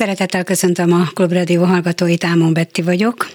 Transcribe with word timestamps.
Szeretettel 0.00 0.44
köszöntöm 0.44 0.92
a 0.92 1.04
Klubrádió 1.14 1.64
hallgatóit, 1.64 2.24
Ámon 2.24 2.52
Betti 2.52 2.82
vagyok, 2.82 3.30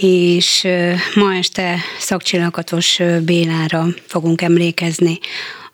és 0.00 0.66
ma 1.14 1.34
este 1.34 1.76
szakcsillagatos 1.98 3.00
Bélára 3.24 3.86
fogunk 4.06 4.42
emlékezni, 4.42 5.18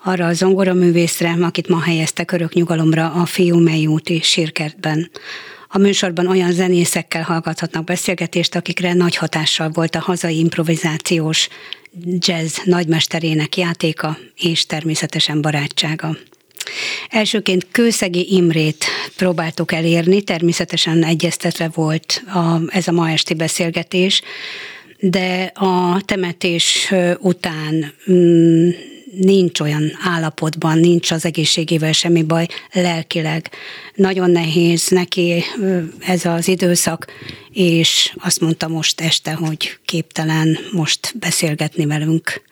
arra 0.04 0.26
a 0.26 0.32
zongoraművészre, 0.32 1.36
akit 1.40 1.68
ma 1.68 1.80
helyeztek 1.80 2.32
örök 2.32 2.52
nyugalomra 2.52 3.12
a 3.12 3.24
Fiumei 3.24 3.86
úti 3.86 4.20
sírkertben. 4.22 5.10
A 5.68 5.78
műsorban 5.78 6.26
olyan 6.26 6.52
zenészekkel 6.52 7.22
hallgathatnak 7.22 7.84
beszélgetést, 7.84 8.54
akikre 8.54 8.92
nagy 8.92 9.16
hatással 9.16 9.70
volt 9.70 9.94
a 9.94 10.00
hazai 10.00 10.38
improvizációs 10.38 11.48
jazz 12.18 12.56
nagymesterének 12.64 13.56
játéka 13.56 14.18
és 14.36 14.66
természetesen 14.66 15.40
barátsága. 15.40 16.16
Elsőként 17.08 17.66
Kőszegi 17.70 18.34
Imrét 18.34 18.84
próbáltuk 19.16 19.72
elérni, 19.72 20.22
természetesen 20.22 21.04
egyeztetve 21.04 21.70
volt 21.74 22.22
a, 22.26 22.60
ez 22.68 22.88
a 22.88 22.92
ma 22.92 23.10
esti 23.10 23.34
beszélgetés, 23.34 24.22
de 24.98 25.52
a 25.54 26.00
temetés 26.04 26.92
után 27.18 27.92
mm, 28.10 28.68
nincs 29.20 29.60
olyan 29.60 29.92
állapotban, 30.02 30.78
nincs 30.78 31.10
az 31.10 31.24
egészségével 31.24 31.92
semmi 31.92 32.22
baj, 32.22 32.46
lelkileg. 32.72 33.50
Nagyon 33.94 34.30
nehéz 34.30 34.88
neki 34.88 35.44
ez 36.06 36.24
az 36.24 36.48
időszak, 36.48 37.06
és 37.52 38.14
azt 38.16 38.40
mondta 38.40 38.68
most 38.68 39.00
este, 39.00 39.32
hogy 39.32 39.78
képtelen 39.84 40.58
most 40.72 41.18
beszélgetni 41.18 41.86
velünk 41.86 42.42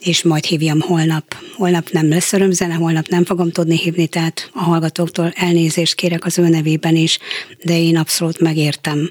és 0.00 0.22
majd 0.22 0.44
hívjam 0.44 0.80
holnap. 0.80 1.36
Holnap 1.56 1.90
nem 1.90 2.08
lesz 2.08 2.32
örömzene, 2.32 2.74
holnap 2.74 3.06
nem 3.06 3.24
fogom 3.24 3.50
tudni 3.50 3.78
hívni, 3.78 4.06
tehát 4.06 4.50
a 4.52 4.62
hallgatóktól 4.62 5.32
elnézést 5.36 5.94
kérek 5.94 6.24
az 6.24 6.38
ő 6.38 6.48
nevében 6.48 6.96
is, 6.96 7.18
de 7.64 7.78
én 7.78 7.96
abszolút 7.96 8.40
megértem, 8.40 9.10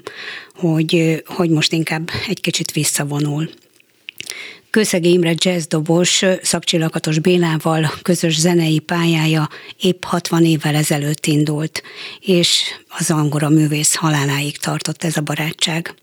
hogy, 0.54 1.22
hogy 1.26 1.50
most 1.50 1.72
inkább 1.72 2.10
egy 2.28 2.40
kicsit 2.40 2.72
visszavonul. 2.72 3.50
Kőszegi 4.70 5.12
Imre 5.12 5.34
jazzdobos 5.36 6.24
Szakcsillakatos 6.42 7.18
Bélával 7.18 7.90
közös 8.02 8.38
zenei 8.38 8.78
pályája 8.78 9.48
épp 9.80 10.04
60 10.04 10.44
évvel 10.44 10.74
ezelőtt 10.74 11.26
indult, 11.26 11.82
és 12.20 12.62
az 12.88 13.10
angora 13.10 13.48
művész 13.48 13.94
haláláig 13.94 14.56
tartott 14.56 15.04
ez 15.04 15.16
a 15.16 15.20
barátság. 15.20 15.94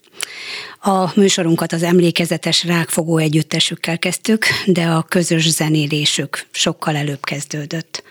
A 0.81 1.11
műsorunkat 1.15 1.73
az 1.73 1.83
emlékezetes 1.83 2.63
rákfogó 2.63 3.17
együttesükkel 3.17 3.99
kezdtük, 3.99 4.45
de 4.65 4.85
a 4.85 5.01
közös 5.01 5.49
zenélésük 5.49 6.45
sokkal 6.51 6.95
előbb 6.95 7.23
kezdődött. 7.23 8.03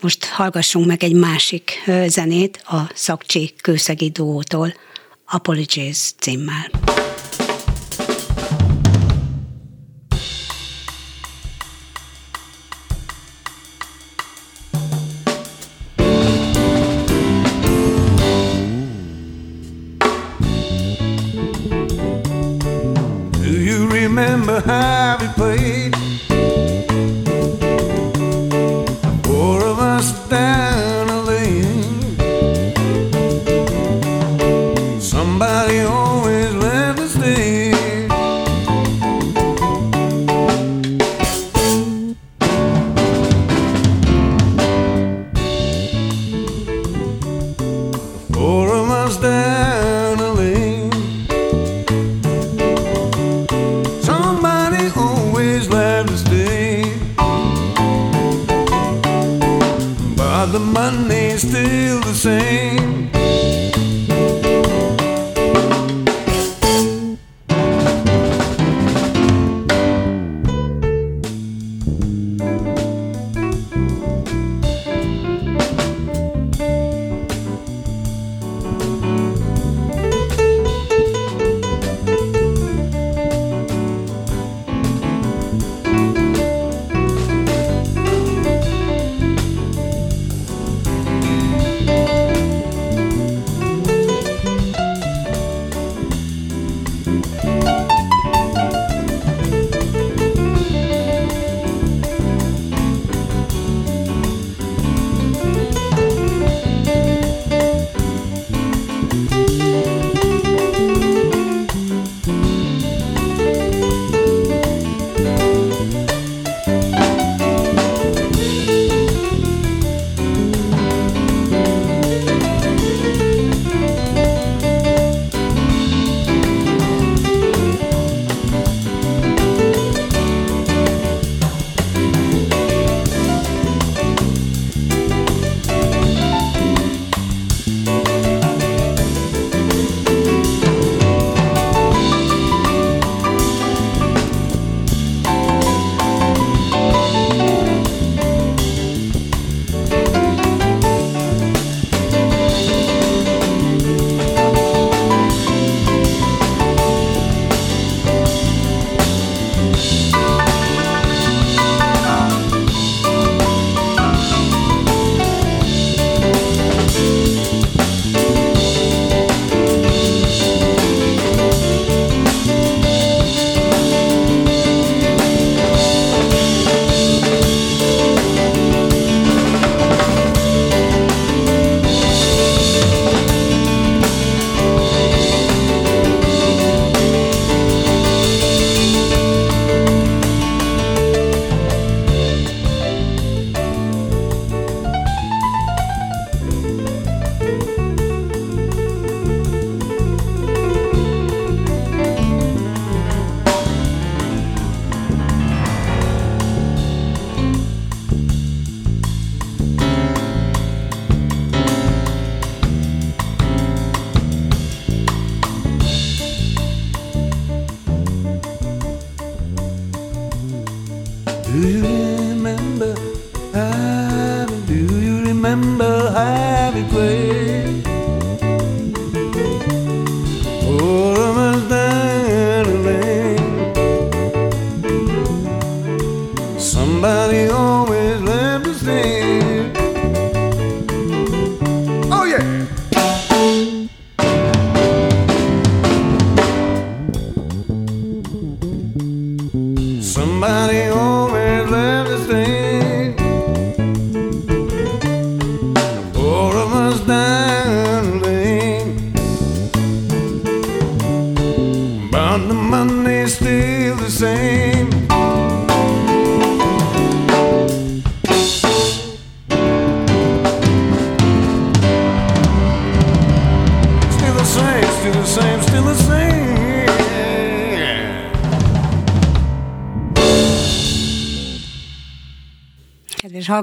Most 0.00 0.24
hallgassunk 0.24 0.86
meg 0.86 1.02
egy 1.02 1.14
másik 1.14 1.90
zenét 2.06 2.62
a 2.66 2.90
Szakcsi 2.94 3.54
Kőszegi 3.60 4.10
Duótól, 4.10 4.74
Apologies 5.26 6.12
címmel. 6.18 6.70
behind. 24.60 24.92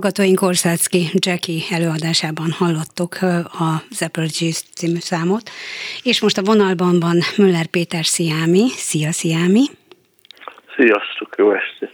hallgatóink, 0.01 0.41
Orszácki 0.41 1.09
Jackie 1.13 1.61
előadásában 1.69 2.51
hallottuk 2.51 3.17
az 3.91 4.01
Apologies 4.01 4.63
című 4.75 4.99
számot, 4.99 5.49
és 6.03 6.21
most 6.21 6.37
a 6.37 6.43
vonalban 6.43 6.99
van 6.99 7.17
Müller 7.37 7.65
Péter 7.65 8.05
Sziámi. 8.05 8.69
Szia, 8.69 9.11
Sziámi! 9.11 9.63
Sziasztok, 10.75 11.35
jó 11.37 11.53
estét! 11.53 11.91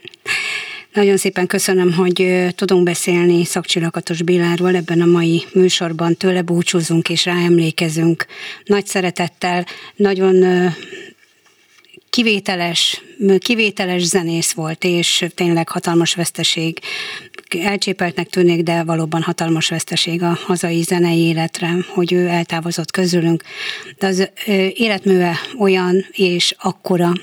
Nagyon 0.94 1.18
szépen 1.18 1.48
köszönöm, 1.48 1.94
hogy 1.94 2.48
tudunk 2.56 2.84
beszélni 2.84 3.46
Szakcsillakatos 3.46 4.22
Béláról 4.22 4.76
ebben 4.76 5.02
a 5.02 5.06
mai 5.06 5.44
műsorban. 5.54 6.16
Tőle 6.16 6.42
búcsúzunk 6.42 7.10
és 7.10 7.26
ráemlékezünk. 7.26 8.26
Nagy 8.64 8.86
szeretettel, 8.86 9.66
nagyon 9.96 10.36
kivételes, 12.16 13.02
kivételes 13.40 14.04
zenész 14.04 14.52
volt, 14.52 14.84
és 14.84 15.26
tényleg 15.36 15.70
hatalmas 15.70 16.16
veszteség. 16.16 16.80
Elcsépeltnek 17.62 18.30
tűnik, 18.30 18.64
de 18.64 18.84
valóban 18.84 19.22
hatalmas 19.22 19.70
veszteség 19.70 20.24
a 20.24 20.40
hazai 20.46 20.82
zenei 20.82 21.20
életre, 21.20 21.76
hogy 21.94 22.14
ő 22.14 22.28
eltávozott 22.28 22.92
közülünk. 22.92 23.44
De 24.00 24.08
az 24.08 24.30
életműve 24.74 25.36
olyan 25.60 26.06
és 26.12 26.56
akkora, 26.60 27.14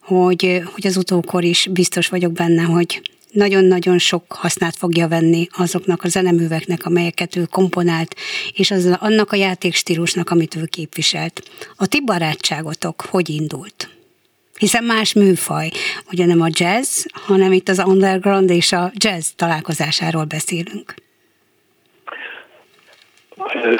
hogy, 0.00 0.62
hogy 0.72 0.86
az 0.86 0.96
utókor 0.96 1.44
is 1.44 1.68
biztos 1.70 2.08
vagyok 2.08 2.32
benne, 2.32 2.62
hogy 2.62 3.02
nagyon-nagyon 3.32 3.98
sok 3.98 4.24
hasznát 4.28 4.76
fogja 4.76 5.08
venni 5.08 5.46
azoknak 5.56 6.02
a 6.02 6.08
zeneműveknek, 6.08 6.86
amelyeket 6.86 7.36
ő 7.36 7.44
komponált, 7.44 8.16
és 8.52 8.70
az, 8.70 8.96
annak 8.98 9.32
a 9.32 9.36
játékstílusnak, 9.36 10.30
amit 10.30 10.56
ő 10.56 10.64
képviselt. 10.64 11.42
A 11.76 11.86
ti 11.86 12.00
barátságotok 12.04 13.00
hogy 13.00 13.28
indult? 13.28 13.90
Hiszen 14.62 14.84
más 14.84 15.14
műfaj, 15.14 15.68
ugye 16.12 16.26
nem 16.26 16.40
a 16.40 16.48
jazz, 16.50 17.04
hanem 17.12 17.52
itt 17.52 17.68
az 17.68 17.82
underground 17.86 18.50
és 18.50 18.72
a 18.72 18.90
jazz 18.94 19.28
találkozásáról 19.36 20.24
beszélünk. 20.24 20.94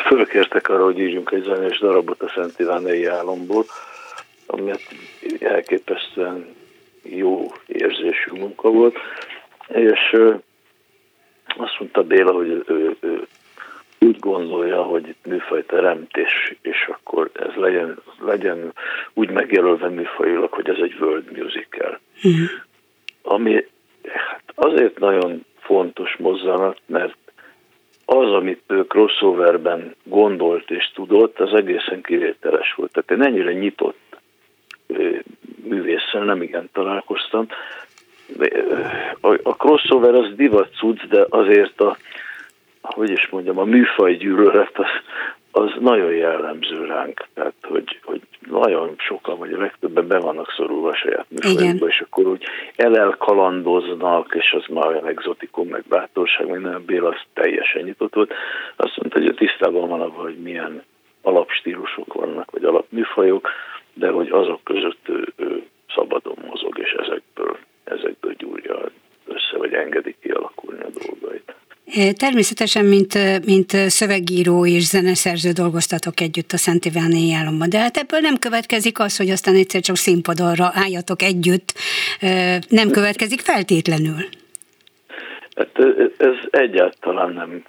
Fölkértek 0.07 0.69
arra, 0.69 0.85
hogy 0.85 0.99
írjunk 0.99 1.31
egy 1.31 1.43
zenés 1.43 1.79
darabot 1.79 2.23
a 2.23 2.33
Szent 2.35 2.59
Ivánei 2.59 3.07
álomból, 3.07 3.65
ami 4.47 4.71
elképesztően 5.41 6.55
jó 7.03 7.53
érzésű 7.67 8.31
munka 8.33 8.71
volt, 8.71 8.97
és 9.69 10.17
azt 11.47 11.77
mondta 11.79 12.03
Béla, 12.03 12.33
hogy 12.33 12.49
ő, 12.49 12.65
ő, 12.67 12.97
ő 13.01 13.27
úgy 14.02 14.18
gondolja, 14.18 14.82
hogy 14.82 15.09
itt 15.09 15.26
műfaj 15.26 15.64
teremtés, 15.64 16.54
és 16.62 16.88
akkor 16.92 17.30
ez 17.32 17.54
legyen, 17.54 17.99
legyen 18.21 18.73
úgy 19.14 19.30
megjelölve 19.30 19.88
műfajilag, 19.88 20.52
hogy 20.52 20.68
ez 20.68 20.78
egy 20.82 20.97
world 21.00 21.38
musical. 21.42 22.00
Uh-huh. 22.16 22.49
Ami 23.23 23.66
hát 24.12 24.42
azért 24.54 24.99
nagyon 24.99 25.44
fontos 25.61 26.16
mozzanat, 26.18 26.78
mert 26.87 27.16
az, 28.04 28.32
amit 28.32 28.62
ő 28.66 28.85
crossoverben 28.85 29.94
gondolt 30.04 30.71
és 30.71 30.90
tudott, 30.94 31.40
az 31.40 31.54
egészen 31.54 32.02
kivételes 32.02 32.75
volt. 32.75 32.92
Tehát 32.92 33.11
én 33.11 33.32
ennyire 33.32 33.52
nyitott 33.52 34.00
művésszel 35.64 36.25
nem 36.25 36.42
igen 36.42 36.68
találkoztam. 36.73 37.47
A 39.42 39.56
crossover 39.56 40.14
az 40.14 40.35
divat 40.37 40.75
cucc, 40.75 41.02
de 41.09 41.26
azért 41.28 41.80
a, 41.80 41.97
hogy 42.83 43.11
is 43.11 43.29
mondjam, 43.29 43.59
a 43.59 43.65
műfaj 43.65 44.15
gyűlölet 44.15 44.79
az, 44.79 44.87
az 45.51 45.71
nagyon 45.81 46.12
jellemző 46.12 46.85
ránk. 46.85 47.27
Tehát, 47.35 47.55
hogy, 47.62 47.99
hogy 48.03 48.21
nagyon 48.51 48.95
sokan, 48.99 49.39
vagy 49.39 49.53
a 49.53 49.59
legtöbben 49.59 50.07
be 50.07 50.19
vannak 50.19 50.53
szorulva 50.57 50.89
a 50.89 50.97
saját 50.97 51.27
műfajukba, 51.29 51.87
és 51.87 52.01
akkor 52.01 52.27
úgy 52.27 52.45
elelkalandoznak, 52.77 54.35
és 54.35 54.53
az 54.53 54.75
már 54.75 54.87
olyan 54.87 55.07
exotikum, 55.07 55.69
meg 55.69 55.85
bátorság, 55.89 56.49
meg 56.49 56.61
nem 56.61 56.85
Béla 56.85 57.09
az 57.09 57.21
teljesen 57.33 57.83
nyitott 57.83 58.15
volt. 58.15 58.33
Azt 58.77 58.97
mondta, 58.97 59.19
hogy 59.19 59.29
a 59.29 59.35
tisztában 59.35 59.89
van 59.89 60.01
abban, 60.01 60.23
hogy 60.23 60.39
milyen 60.43 60.83
alapstílusok 61.23 62.12
vannak, 62.15 62.51
vagy 62.51 62.65
alapműfajok, 62.65 63.49
de 63.95 64.09
hogy 64.09 64.29
azok 64.31 64.65
között 64.65 65.09
ő, 65.09 65.33
ő 65.37 65.62
szabadon 65.95 66.37
mozog, 66.49 66.79
és 66.79 66.93
ezekből, 66.93 67.59
ezekből 67.85 68.33
gyúrja 68.33 68.79
össze, 69.27 69.57
vagy 69.57 69.73
engedi 69.73 70.17
kialakulni 70.21 70.81
a 70.83 70.89
dolgait. 71.07 71.55
Természetesen, 72.17 72.85
mint, 72.85 73.15
mint 73.45 73.71
szövegíró 73.71 74.67
és 74.67 74.83
zeneszerző 74.83 75.51
dolgoztatok 75.51 76.21
együtt 76.21 76.53
a 76.53 76.57
Szent 76.57 76.85
Iváni 76.85 77.35
álomban, 77.35 77.69
de 77.69 77.79
hát 77.79 77.97
ebből 77.97 78.21
nem 78.21 78.37
következik 78.39 78.99
az, 78.99 79.17
hogy 79.17 79.31
aztán 79.31 79.55
egyszer 79.55 79.81
csak 79.81 79.97
színpadonra 79.97 80.71
álljatok 80.75 81.23
együtt, 81.23 81.75
nem 82.69 82.91
következik 82.91 83.41
feltétlenül. 83.41 84.29
Hát 85.57 85.79
ez 86.17 86.35
egyáltalán 86.51 87.33
nem 87.33 87.62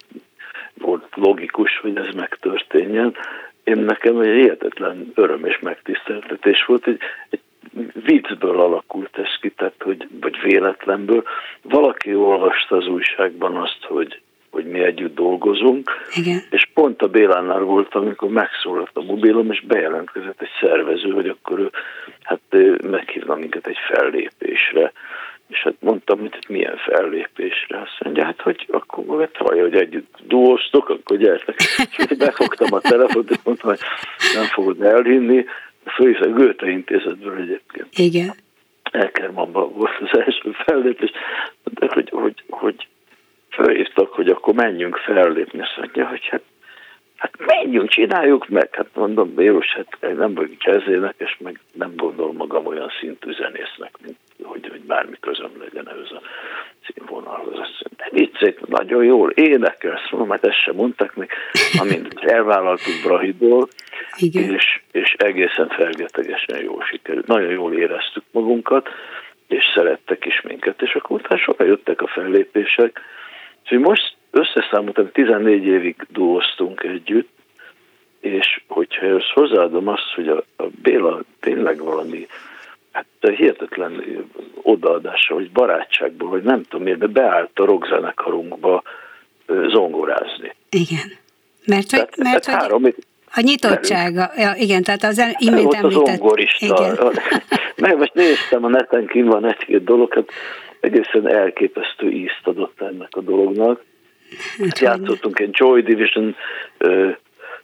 volt 0.73 1.05
logikus, 1.15 1.79
hogy 1.81 1.97
ez 1.97 2.15
megtörténjen. 2.15 3.15
Én 3.63 3.77
nekem 3.77 4.19
egy 4.19 4.41
hihetetlen 4.41 5.11
öröm 5.15 5.45
és 5.45 5.59
megtiszteltetés 5.59 6.65
volt, 6.65 6.87
egy, 6.87 6.99
egy 7.29 7.39
viccből 8.05 8.59
alakult 8.59 9.17
ez 9.17 9.39
ki, 9.41 9.49
tehát 9.49 9.81
hogy, 9.83 10.07
vagy 10.21 10.41
véletlenből. 10.41 11.23
Valaki 11.61 12.15
olvasta 12.15 12.75
az 12.75 12.87
újságban 12.87 13.55
azt, 13.55 13.79
hogy, 13.81 14.21
hogy 14.49 14.65
mi 14.65 14.79
együtt 14.79 15.15
dolgozunk, 15.15 15.91
Igen. 16.15 16.41
és 16.49 16.67
pont 16.73 17.01
a 17.01 17.07
Bélánál 17.07 17.59
volt, 17.59 17.95
amikor 17.95 18.29
megszólalt 18.29 18.91
a 18.93 19.03
mobilom, 19.03 19.51
és 19.51 19.61
bejelentkezett 19.67 20.41
egy 20.41 20.51
szervező, 20.61 21.09
hogy 21.09 21.27
akkor 21.27 21.59
ő 21.59 21.69
hát 22.23 22.41
meghívna 22.83 23.35
minket 23.35 23.67
egy 23.67 23.77
fellépésre. 23.87 24.91
És 25.47 25.59
hát 25.59 25.75
mondtam, 25.79 26.19
hogy 26.19 26.33
hát 26.33 26.47
milyen 26.47 26.77
fellépésre. 26.77 27.79
Azt 27.79 27.97
mondja, 28.03 28.23
hát 28.23 28.41
hogy 28.41 28.67
akkor 28.71 29.03
majd 29.05 29.35
hallja, 29.37 29.61
hogy 29.61 29.75
együtt 29.75 30.15
duóztok, 30.27 30.89
akkor 30.89 31.17
gyertek. 31.17 31.55
És 32.09 32.17
befogtam 32.17 32.73
a 32.73 32.79
telefont, 32.79 33.29
és 33.29 33.37
mondtam, 33.43 33.69
hogy 33.69 33.79
nem 34.33 34.45
fogod 34.45 34.81
elhinni, 34.81 35.45
a 36.19 36.27
Goethe 36.27 36.69
intézetből 36.69 37.37
egyébként. 37.37 37.87
Igen. 37.97 38.33
Elkermanban 38.91 39.73
volt 39.73 39.97
az 39.99 40.19
első 40.19 40.51
fellépés, 40.65 41.11
de 41.63 41.87
hogy, 41.93 42.09
hogy, 42.09 42.43
hogy 42.49 42.87
felhívtak, 43.49 44.13
hogy 44.13 44.27
akkor 44.27 44.53
menjünk 44.53 44.95
fellépni, 44.97 45.61
azt 45.61 45.77
mondja, 45.77 46.07
hogy 46.07 46.27
hát, 46.27 46.41
hát 47.23 47.55
menjünk, 47.55 47.89
csináljuk 47.89 48.47
meg. 48.47 48.69
Hát 48.71 48.87
mondom, 48.93 49.33
Béros, 49.33 49.73
hát 49.73 50.15
nem 50.17 50.33
vagyok 50.33 50.63
jazzénekes, 50.63 51.37
meg 51.39 51.59
nem 51.71 51.93
gondol 51.95 52.33
magam 52.33 52.65
olyan 52.65 52.91
szintű 52.99 53.31
zenésznek, 53.31 53.91
mint 54.05 54.17
hogy, 54.43 54.67
hogy 54.69 54.81
bármi 54.81 55.15
közöm 55.19 55.51
legyen 55.59 55.89
ehhez 55.89 56.11
a 56.11 56.21
színvonalhoz. 56.85 57.59
Azt 57.59 57.83
mondja, 57.83 57.97
de 57.97 58.07
viccét, 58.11 58.67
nagyon 58.67 59.03
jól 59.03 59.29
énekelsz, 59.29 60.11
mondom, 60.11 60.29
hát 60.29 60.45
ezt 60.45 60.63
sem 60.63 60.75
mondtak 60.75 61.15
még, 61.15 61.29
amint 61.79 62.19
elvállaltuk 62.19 62.93
Brahidból, 63.03 63.67
Igen. 64.17 64.53
és, 64.53 64.81
és 64.91 65.15
egészen 65.17 65.67
felgetegesen 65.67 66.63
jól 66.63 66.83
sikerült. 66.89 67.27
Nagyon 67.27 67.51
jól 67.51 67.73
éreztük 67.73 68.23
magunkat, 68.31 68.89
és 69.47 69.63
szerettek 69.75 70.25
is 70.25 70.41
minket, 70.41 70.81
és 70.81 70.95
akkor 70.95 71.19
utána 71.19 71.41
sokan 71.41 71.67
jöttek 71.67 72.01
a 72.01 72.07
fellépések, 72.07 73.01
és 73.63 73.77
most 73.77 74.15
összeszámoltam, 74.33 75.11
14 75.11 75.65
évig 75.65 75.95
dolgoztunk 76.09 76.83
együtt, 76.83 77.29
és 78.19 78.61
hogyha 78.67 79.05
ezt 79.05 79.31
hozzáadom 79.33 79.87
azt, 79.87 80.13
hogy 80.15 80.27
a, 80.27 80.43
a 80.57 80.63
Béla 80.81 81.21
tényleg 81.39 81.83
valami 81.83 82.27
hát 82.91 83.05
hihetetlen 83.35 84.03
odaadása, 84.61 85.33
hogy 85.33 85.51
barátságból, 85.51 86.29
vagy 86.29 86.43
nem 86.43 86.63
tudom 86.63 86.83
miért, 86.83 86.99
de 86.99 87.07
beállt 87.07 87.59
a 87.59 87.65
rockzenekarunkba 87.65 88.83
zongorázni. 89.47 90.55
Igen. 90.69 91.11
Mert, 91.65 91.89
Tehát, 91.89 92.15
hogy, 92.15 92.23
mert 92.23 92.45
tehát 92.45 92.61
hogy 92.61 92.69
három, 92.69 92.93
a 93.35 93.41
nyitottsága, 93.41 94.31
ja, 94.35 94.53
igen, 94.57 94.83
tehát 94.83 95.03
az 95.03 95.35
imént 95.37 95.67
az 95.67 95.73
említett. 95.73 96.17
zongorista. 96.17 96.65
Igen. 96.65 96.97
Meg 97.83 97.97
most 97.97 98.13
néztem 98.13 98.63
a 98.63 98.69
neten, 98.69 99.05
kint 99.05 99.31
van 99.31 99.45
egy-két 99.45 99.83
dolog, 99.83 100.13
hát 100.13 100.29
egészen 100.79 101.27
elképesztő 101.27 102.09
ízt 102.11 102.41
adott 102.43 102.81
ennek 102.81 103.09
a 103.11 103.21
dolognak. 103.21 103.83
Hát, 104.57 104.79
játszottunk 104.79 105.39
egy 105.39 105.49
Joy 105.51 105.81
Division 105.81 106.35
ö, 106.77 107.09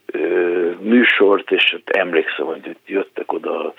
ö, 0.06 0.72
műsort, 0.80 1.52
és 1.52 1.74
ott 1.74 1.90
emlékszem, 1.90 2.46
hogy 2.46 2.76
jöttek 2.86 3.34
oda 3.34 3.66
a 3.66 3.74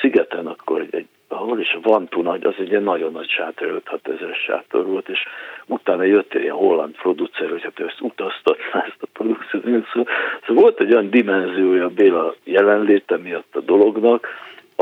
szigeten, 0.00 0.46
akkor 0.46 0.80
egy, 0.80 0.94
egy 0.94 1.06
ahol 1.32 1.60
is 1.60 1.72
a 1.72 1.80
Vantu 1.82 2.22
nagy, 2.22 2.44
az 2.44 2.54
egy 2.58 2.70
ilyen 2.70 2.82
nagyon 2.82 3.12
nagy 3.12 3.28
sátor, 3.28 3.82
5 3.92 4.00
ezer 4.02 4.34
sátor 4.34 4.86
volt, 4.86 5.08
és 5.08 5.20
utána 5.66 6.02
jött 6.02 6.34
egy 6.34 6.42
ilyen 6.42 6.54
holland 6.54 6.94
producer, 6.94 7.50
hogy 7.50 7.62
hát 7.62 7.80
ő 7.80 7.86
ezt 7.86 8.00
utaztatná 8.00 8.84
ezt 8.86 9.02
a 9.02 9.06
produkciót. 9.12 9.62
Szóval, 9.62 10.06
szóval 10.46 10.62
volt 10.62 10.80
egy 10.80 10.92
olyan 10.92 11.10
dimenziója 11.10 11.88
Béla 11.88 12.34
jelenléte 12.44 13.16
miatt 13.16 13.56
a 13.56 13.60
dolognak, 13.60 14.28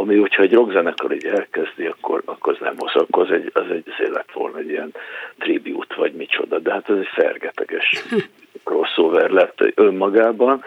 ami 0.00 0.16
hogyha 0.16 0.42
egy 0.42 0.52
rockzenekar 0.52 1.12
így 1.12 1.24
elkezdi, 1.24 1.86
akkor, 1.86 2.22
akkor 2.24 2.52
az 2.52 2.58
nem 2.60 2.74
hoz, 2.78 2.94
akkor 2.94 3.22
az 3.22 3.30
egy, 3.30 3.50
az 3.52 3.70
egy 3.70 3.92
azért 3.92 4.14
lett 4.14 4.32
volna 4.32 4.58
egy 4.58 4.68
ilyen 4.68 4.94
tribute, 5.38 5.94
vagy 5.96 6.12
micsoda, 6.12 6.58
de 6.58 6.72
hát 6.72 6.90
ez 6.90 6.96
egy 6.96 7.10
fergeteges 7.14 8.04
crossover 8.64 9.30
lett 9.30 9.72
önmagában, 9.74 10.64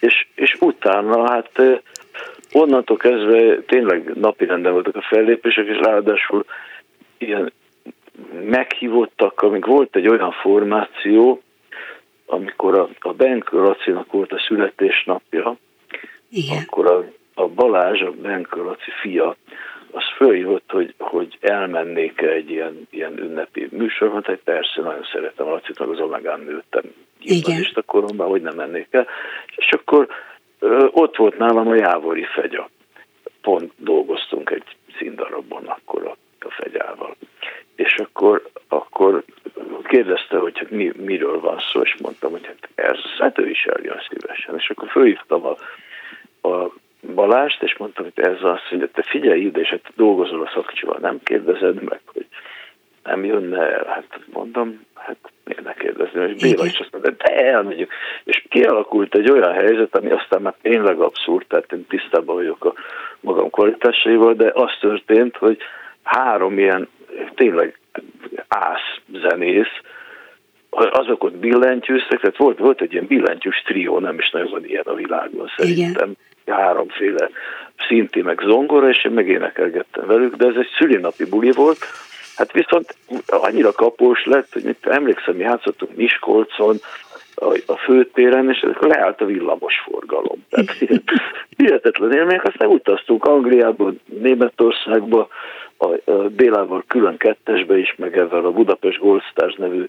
és, 0.00 0.26
és 0.34 0.56
utána 0.60 1.30
hát 1.30 1.80
onnantól 2.52 2.96
kezdve 2.96 3.60
tényleg 3.60 4.12
napirenden 4.14 4.72
voltak 4.72 4.96
a 4.96 5.06
fellépések, 5.08 5.66
és 5.66 5.78
ráadásul 5.78 6.44
ilyen 7.18 7.52
meghívottak, 8.42 9.42
amíg 9.42 9.66
volt 9.66 9.96
egy 9.96 10.08
olyan 10.08 10.32
formáció, 10.32 11.42
amikor 12.26 12.78
a, 12.78 12.88
a 13.00 13.12
Benkő 13.12 13.58
Lacinak 13.62 14.12
volt 14.12 14.32
a 14.32 14.44
születésnapja, 14.46 15.56
Igen. 16.30 16.64
akkor 16.66 16.86
a, 16.86 17.04
a 17.38 17.48
Balázs, 17.48 18.00
a 18.00 18.10
Benkő 18.10 18.62
Laci 18.62 18.90
fia, 19.00 19.36
az 19.90 20.02
fölhívott, 20.16 20.70
hogy, 20.70 20.94
hogy 20.98 21.38
elmennék 21.40 22.20
egy 22.20 22.50
ilyen, 22.50 22.88
ilyen 22.90 23.18
ünnepi 23.18 23.68
műsor, 23.70 24.10
mondta, 24.10 24.30
hogy 24.30 24.40
persze, 24.44 24.80
nagyon 24.80 25.06
szeretem 25.12 25.46
a 25.46 25.50
Lacit, 25.50 25.78
meg 25.78 25.88
az 25.88 26.00
Omegán 26.00 26.40
nőttem 26.40 26.82
gimnazista 27.20 27.82
koromban, 27.82 28.28
hogy 28.28 28.42
nem 28.42 28.56
mennék 28.56 28.86
el. 28.90 29.06
És 29.56 29.68
akkor 29.70 30.08
ö, 30.58 30.86
ott 30.90 31.16
volt 31.16 31.38
nálam 31.38 31.68
a 31.68 31.74
Jávori 31.74 32.24
fegya. 32.24 32.70
Pont 33.40 33.72
dolgoztunk 33.76 34.50
egy 34.50 34.76
színdarabban 34.98 35.66
akkor 35.66 36.06
a, 36.06 36.16
a 36.46 36.50
fegyával. 36.50 37.16
És 37.74 37.94
akkor, 37.94 38.42
akkor 38.68 39.24
kérdezte, 39.82 40.38
hogy 40.38 40.58
hát 40.58 40.70
mi, 40.70 40.92
miről 40.96 41.40
van 41.40 41.58
szó, 41.72 41.80
és 41.80 41.96
mondtam, 42.02 42.30
hogy 42.30 42.46
hát 42.46 42.68
ez, 42.74 42.98
hát 43.18 43.38
ő 43.38 43.48
is 43.48 43.64
eljön 43.64 44.02
szívesen. 44.08 44.56
És 44.56 44.70
akkor 44.70 44.88
fölhívtam 44.88 45.46
a, 45.46 45.56
a 46.48 46.72
Balást, 47.14 47.62
és 47.62 47.76
mondtam, 47.76 48.04
hogy 48.04 48.24
ez 48.24 48.42
az, 48.42 48.60
hogy 48.68 48.90
te 48.92 49.02
figyelj 49.02 49.40
ide, 49.40 49.60
és 49.60 49.68
hát 49.68 49.92
dolgozol 49.96 50.42
a 50.42 50.50
szakcsival, 50.54 50.98
nem 51.00 51.20
kérdezed 51.22 51.82
meg, 51.82 52.00
hogy 52.12 52.26
nem 53.04 53.24
jönne 53.24 53.58
el. 53.58 53.84
Hát 53.86 54.20
mondom, 54.32 54.86
hát 54.94 55.16
miért 55.44 55.64
ne 55.64 55.72
kérdezni, 55.74 56.32
és 56.34 56.42
Béla 56.42 56.64
is 56.64 56.78
azt 56.78 56.92
mondta, 56.92 57.10
de 57.10 57.36
elmegyünk. 57.36 57.92
És 58.24 58.44
kialakult 58.48 59.14
egy 59.14 59.30
olyan 59.30 59.52
helyzet, 59.52 59.96
ami 59.96 60.10
aztán 60.10 60.42
már 60.42 60.54
tényleg 60.62 61.00
abszurd, 61.00 61.46
tehát 61.46 61.72
én 61.72 61.86
tisztában 61.86 62.34
vagyok 62.34 62.64
a 62.64 62.74
magam 63.20 63.50
kvalitásaival, 63.50 64.34
de 64.34 64.50
az 64.54 64.70
történt, 64.80 65.36
hogy 65.36 65.58
három 66.02 66.58
ilyen 66.58 66.88
tényleg 67.34 67.78
ász 68.48 69.00
zenész, 69.12 69.80
azok 70.76 71.24
ott 71.24 71.36
billentyűztek, 71.36 72.20
tehát 72.20 72.36
volt, 72.36 72.58
volt 72.58 72.80
egy 72.80 72.92
ilyen 72.92 73.06
billentyűs 73.06 73.62
trió, 73.66 73.98
nem 73.98 74.18
is 74.18 74.30
nagyon 74.30 74.50
van 74.50 74.64
ilyen 74.64 74.84
a 74.86 74.94
világon 74.94 75.50
szerintem. 75.56 76.10
Igen. 76.44 76.56
Háromféle 76.58 77.30
szinti 77.88 78.22
meg 78.22 78.40
zongora, 78.44 78.88
és 78.88 79.04
én 79.04 79.12
megénekelgettem 79.12 80.06
velük, 80.06 80.34
de 80.34 80.46
ez 80.46 80.54
egy 80.56 80.68
szülinapi 80.78 81.24
buli 81.24 81.50
volt, 81.50 81.78
Hát 82.36 82.52
viszont 82.52 82.96
annyira 83.26 83.72
kapós 83.72 84.24
lett, 84.24 84.52
hogy 84.52 84.62
mit 84.62 84.86
emlékszem, 84.86 85.34
mi 85.34 85.42
játszottunk 85.42 85.96
Miskolcon, 85.96 86.76
a, 87.34 87.58
a 87.66 87.76
főtéren, 87.76 88.50
és 88.50 88.62
akkor 88.62 88.88
leállt 88.88 89.20
a 89.20 89.24
villamos 89.24 89.74
forgalom. 89.90 90.46
Tehát 90.50 90.76
hihetetlen 91.56 92.12
élmények, 92.12 92.44
aztán 92.44 92.68
utaztunk 92.68 93.24
Angliába, 93.24 93.92
Németországba, 94.04 95.28
a, 95.76 96.10
a 96.10 96.28
Bélával 96.36 96.84
külön 96.86 97.16
kettesbe 97.16 97.78
is, 97.78 97.94
meg 97.96 98.18
ezzel 98.18 98.44
a 98.44 98.50
Budapest 98.50 98.98
Goldstars 98.98 99.54
nevű 99.54 99.84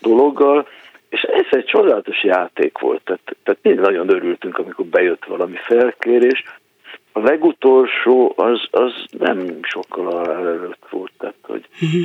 dologgal, 0.00 0.68
és 1.08 1.22
ez 1.22 1.46
egy 1.50 1.64
csodálatos 1.64 2.24
játék 2.24 2.78
volt, 2.78 3.02
tehát, 3.04 3.36
tehát 3.42 3.60
mi 3.62 3.72
nagyon 3.72 4.08
örültünk, 4.08 4.58
amikor 4.58 4.84
bejött 4.84 5.24
valami 5.24 5.56
felkérés. 5.56 6.44
A 7.12 7.20
legutolsó 7.20 8.32
az, 8.36 8.60
az 8.70 8.92
nem 9.18 9.58
sokkal 9.62 10.30
előtt 10.30 10.86
volt, 10.90 11.12
tehát 11.18 11.34
hogy 11.42 11.64
uh-huh. 11.82 12.02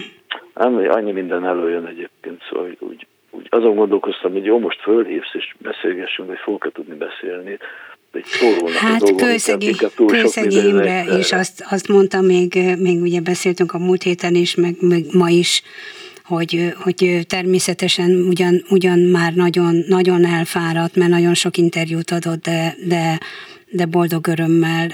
nem, 0.53 0.91
annyi 0.91 1.11
minden 1.11 1.45
előjön 1.45 1.85
egyébként, 1.85 2.41
szóval 2.49 2.65
úgy, 2.79 3.07
úgy 3.31 3.47
azon 3.49 3.75
gondolkoztam, 3.75 4.31
hogy 4.31 4.45
jó, 4.45 4.59
most 4.59 4.81
fölhívsz 4.81 5.33
és 5.33 5.55
beszélgessünk, 5.57 6.27
hogy 6.27 6.37
fogok 6.37 6.71
tudni 6.71 6.95
beszélni, 6.95 7.57
Hát 8.79 9.15
Kőszegi, 9.15 9.75
Kőszegi 10.05 10.67
Imre, 10.67 11.03
és 11.03 11.31
azt, 11.31 11.65
azt 11.69 11.87
mondta 11.87 12.21
még, 12.21 12.53
még 12.77 13.01
ugye 13.01 13.21
beszéltünk 13.21 13.73
a 13.73 13.77
múlt 13.77 14.03
héten 14.03 14.35
is, 14.35 14.55
meg, 14.55 14.75
meg 14.79 15.03
ma 15.11 15.29
is, 15.29 15.63
hogy, 16.25 16.73
hogy 16.77 17.25
természetesen 17.27 18.11
ugyan, 18.11 18.65
ugyan 18.69 18.99
már 18.99 19.33
nagyon, 19.33 19.83
nagyon 19.87 20.25
elfáradt, 20.25 20.95
mert 20.95 21.09
nagyon 21.09 21.33
sok 21.33 21.57
interjút 21.57 22.11
adott, 22.11 22.43
de, 22.43 22.75
de, 22.85 23.19
de 23.69 23.85
boldog 23.85 24.27
örömmel, 24.27 24.91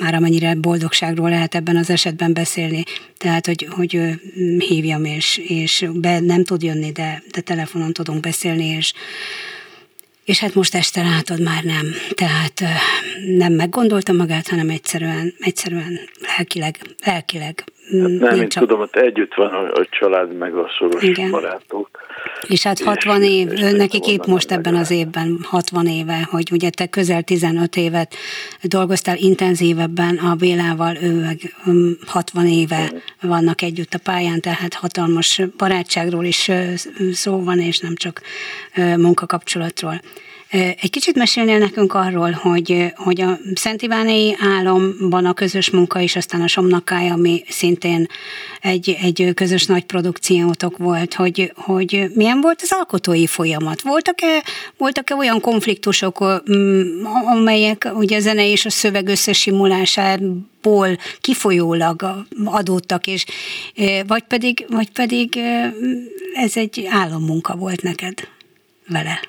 már 0.00 0.14
amennyire 0.14 0.54
boldogságról 0.54 1.28
lehet 1.28 1.54
ebben 1.54 1.76
az 1.76 1.90
esetben 1.90 2.32
beszélni. 2.32 2.82
Tehát, 3.16 3.46
hogy, 3.46 3.68
hogy 3.70 4.00
hívjam, 4.58 5.04
és, 5.04 5.40
és 5.48 5.86
be 5.94 6.20
nem 6.20 6.44
tud 6.44 6.62
jönni, 6.62 6.92
de, 6.92 7.22
de 7.30 7.40
telefonon 7.40 7.92
tudunk 7.92 8.20
beszélni, 8.20 8.64
és 8.66 8.92
és 10.24 10.38
hát 10.38 10.54
most 10.54 10.74
este 10.74 11.02
látod 11.02 11.42
már 11.42 11.64
nem. 11.64 11.86
Tehát 12.14 12.62
nem 13.36 13.52
meggondolta 13.52 14.12
magát, 14.12 14.48
hanem 14.48 14.70
egyszerűen, 14.70 15.34
egyszerűen 15.38 16.00
lelkileg, 16.20 16.78
lelkileg 17.04 17.64
Hát 17.98 18.08
nem, 18.18 18.40
én 18.40 18.48
csak... 18.48 18.62
tudom, 18.62 18.78
hogy 18.78 18.88
együtt 18.92 19.34
van 19.34 19.52
a, 19.52 19.80
a 19.80 19.86
család, 19.90 20.36
meg 20.36 20.54
a 20.54 20.70
szoros 20.78 21.02
Igen. 21.02 21.30
barátok. 21.30 21.88
És 22.48 22.62
hát 22.62 22.80
60 22.80 23.22
és, 23.22 23.28
év, 23.28 23.52
és 23.52 23.60
neki 23.60 24.00
kép 24.00 24.24
most 24.24 24.52
ebben 24.52 24.74
az 24.74 24.90
évben 24.90 25.38
60 25.42 25.86
éve, 25.86 26.28
hogy 26.30 26.48
ugye 26.52 26.70
te 26.70 26.86
közel 26.86 27.22
15 27.22 27.76
évet 27.76 28.14
dolgoztál 28.62 29.16
intenzívebben 29.16 30.16
a 30.16 30.34
Bélával, 30.34 30.96
ő 31.02 31.20
meg 31.20 31.54
60 32.06 32.46
éve 32.46 32.92
vannak 33.20 33.62
együtt 33.62 33.94
a 33.94 33.98
pályán, 34.04 34.40
tehát 34.40 34.74
hatalmas 34.74 35.42
barátságról 35.56 36.24
is 36.24 36.50
szó 37.12 37.44
van, 37.44 37.58
és 37.58 37.78
nem 37.78 37.94
csak 37.94 38.20
munkakapcsolatról. 38.96 40.00
Egy 40.50 40.90
kicsit 40.90 41.16
mesélnél 41.16 41.58
nekünk 41.58 41.94
arról, 41.94 42.30
hogy, 42.30 42.92
hogy 42.96 43.20
a 43.20 43.38
Szent 43.54 43.82
Ivánei 43.82 44.36
államban 44.40 45.24
a 45.24 45.32
közös 45.32 45.70
munka 45.70 46.00
és 46.00 46.16
aztán 46.16 46.40
a 46.40 46.46
Somnakája, 46.46 47.12
ami 47.12 47.42
szintén 47.48 48.06
egy, 48.60 48.96
egy 49.02 49.30
közös 49.34 49.66
nagy 49.66 49.84
produkciótok 49.84 50.76
volt, 50.76 51.14
hogy, 51.14 51.52
hogy 51.56 52.10
milyen 52.14 52.40
volt 52.40 52.60
az 52.62 52.72
alkotói 52.72 53.26
folyamat? 53.26 53.82
Voltak-e, 53.82 54.44
voltak-e 54.76 55.14
olyan 55.14 55.40
konfliktusok, 55.40 56.24
amelyek 57.26 57.88
ugye 57.94 58.16
a 58.16 58.20
zene 58.20 58.50
és 58.50 58.64
a 58.64 58.70
szöveg 58.70 59.08
összesimulásából 59.08 60.98
kifolyólag 61.20 62.24
adódtak, 62.44 63.06
és 63.06 63.24
vagy 64.06 64.22
pedig, 64.22 64.66
vagy 64.68 64.90
pedig 64.90 65.38
ez 66.34 66.56
egy 66.56 66.86
állammunka 66.88 67.56
volt 67.56 67.82
neked 67.82 68.28
vele? 68.88 69.20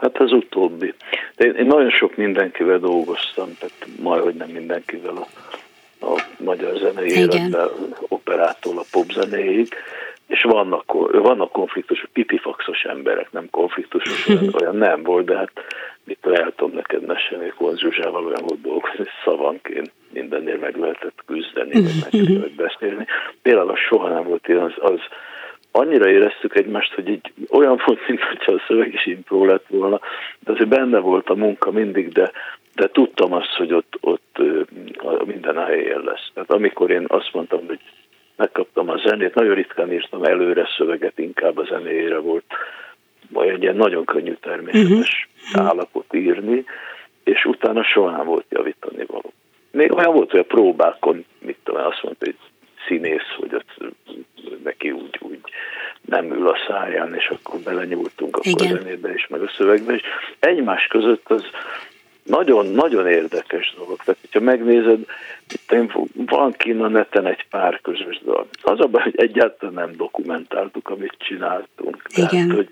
Hát 0.00 0.20
az 0.20 0.32
utóbbi. 0.32 0.94
De 1.36 1.44
én, 1.44 1.54
én 1.54 1.66
nagyon 1.66 1.90
sok 1.90 2.16
mindenkivel 2.16 2.78
dolgoztam, 2.78 3.48
tehát 3.58 3.86
majd, 4.02 4.22
hogy 4.22 4.34
nem 4.34 4.48
mindenkivel 4.48 5.16
a, 5.16 5.26
a 6.06 6.22
magyar 6.38 6.76
zenei 6.76 7.10
életben, 7.10 7.68
operától 8.08 8.78
a 8.78 8.84
popzenéig, 8.90 9.68
és 10.26 10.42
vannak, 10.42 10.92
vannak 11.12 11.52
konfliktusos, 11.52 12.08
pipifaxos 12.12 12.82
emberek, 12.82 13.32
nem 13.32 13.50
konfliktusos, 13.50 14.28
olyan, 14.60 14.76
nem 14.76 15.02
volt, 15.02 15.24
de 15.24 15.36
hát 15.36 15.52
mit 16.04 16.26
el 16.26 16.52
tudom 16.56 16.74
neked 16.74 17.06
mesélni, 17.06 17.52
Konz 17.56 17.78
Zsuzsával 17.78 18.26
olyan 18.26 18.44
volt 18.46 18.60
dolgozni, 18.60 19.04
szavanként 19.24 19.92
mindennél 20.12 20.58
meg 20.58 20.76
lehetett 20.76 21.22
küzdeni, 21.26 21.80
meg 21.80 21.92
meg 22.02 22.12
lehetett 22.28 22.54
beszélni. 22.54 23.06
Például 23.42 23.76
soha 23.76 24.08
nem 24.08 24.24
volt 24.24 24.48
ilyen, 24.48 24.62
az, 24.62 24.92
az 24.92 25.00
annyira 25.78 26.10
éreztük 26.10 26.56
egymást, 26.56 26.94
hogy 26.94 27.08
így 27.08 27.32
olyan 27.50 27.82
volt, 27.84 28.08
mintha 28.08 28.52
a 28.52 28.62
szöveg 28.66 28.92
is 28.94 29.06
impró 29.06 29.44
lett 29.44 29.66
volna, 29.68 30.00
de 30.38 30.52
azért 30.52 30.68
benne 30.68 30.98
volt 30.98 31.28
a 31.28 31.34
munka 31.34 31.70
mindig, 31.70 32.12
de, 32.12 32.32
de 32.74 32.88
tudtam 32.88 33.32
azt, 33.32 33.54
hogy 33.56 33.72
ott, 33.72 33.98
ott 34.00 34.38
minden 35.24 35.56
a 35.56 35.64
helyén 35.64 36.00
lesz. 36.04 36.30
Tehát 36.34 36.50
amikor 36.50 36.90
én 36.90 37.04
azt 37.08 37.30
mondtam, 37.32 37.66
hogy 37.66 37.80
megkaptam 38.36 38.88
a 38.88 38.96
zenét, 38.96 39.34
nagyon 39.34 39.54
ritkán 39.54 39.92
írtam 39.92 40.22
előre 40.22 40.68
szöveget, 40.76 41.18
inkább 41.18 41.58
a 41.58 41.64
zenéjére 41.64 42.18
volt, 42.18 42.44
vagy 43.30 43.48
egy 43.48 43.62
ilyen 43.62 43.76
nagyon 43.76 44.04
könnyű 44.04 44.34
természetes 44.40 45.28
uh-huh. 45.52 45.66
állapot 45.66 46.14
írni, 46.14 46.64
és 47.24 47.44
utána 47.44 47.84
soha 47.84 48.10
nem 48.10 48.26
volt 48.26 48.46
javítani 48.48 49.04
való. 49.06 49.32
Még 49.70 49.92
olyan 49.92 50.12
volt, 50.12 50.30
hogy 50.30 50.40
a 50.40 50.54
próbákon, 50.54 51.24
mit 51.38 51.56
tudom, 51.64 51.84
azt 51.84 52.02
mondta, 52.02 52.24
hogy 52.24 52.36
színész, 52.88 53.34
hogy 53.36 53.54
ott 53.54 53.94
neki 54.64 54.90
úgy, 54.90 55.18
úgy 55.20 55.40
nem 56.00 56.32
ül 56.32 56.48
a 56.48 56.56
száján, 56.68 57.14
és 57.14 57.26
akkor 57.28 57.60
belenyúltunk 57.60 58.36
a 58.36 58.40
zenébe 58.42 59.12
is, 59.14 59.26
meg 59.26 59.40
a 59.40 59.48
szövegbe 59.56 59.94
is. 59.94 60.00
Egymás 60.38 60.86
között 60.86 61.30
az 61.30 61.42
nagyon, 62.22 62.66
nagyon 62.66 63.06
érdekes 63.06 63.74
dolog. 63.76 63.96
Tehát, 64.04 64.20
hogyha 64.20 64.40
megnézed, 64.40 64.98
itt 65.48 65.74
van 66.14 66.52
kint 66.52 66.80
a 66.80 66.88
neten 66.88 67.26
egy 67.26 67.46
pár 67.50 67.80
közös 67.82 68.20
dal. 68.24 68.48
Az 68.62 68.80
a 68.80 68.86
baj, 68.86 69.02
hogy 69.02 69.16
egyáltalán 69.16 69.74
nem 69.74 69.96
dokumentáltuk, 69.96 70.88
amit 70.88 71.14
csináltunk. 71.18 72.02
Igen. 72.14 72.28
Tehát, 72.28 72.50
hogy 72.52 72.68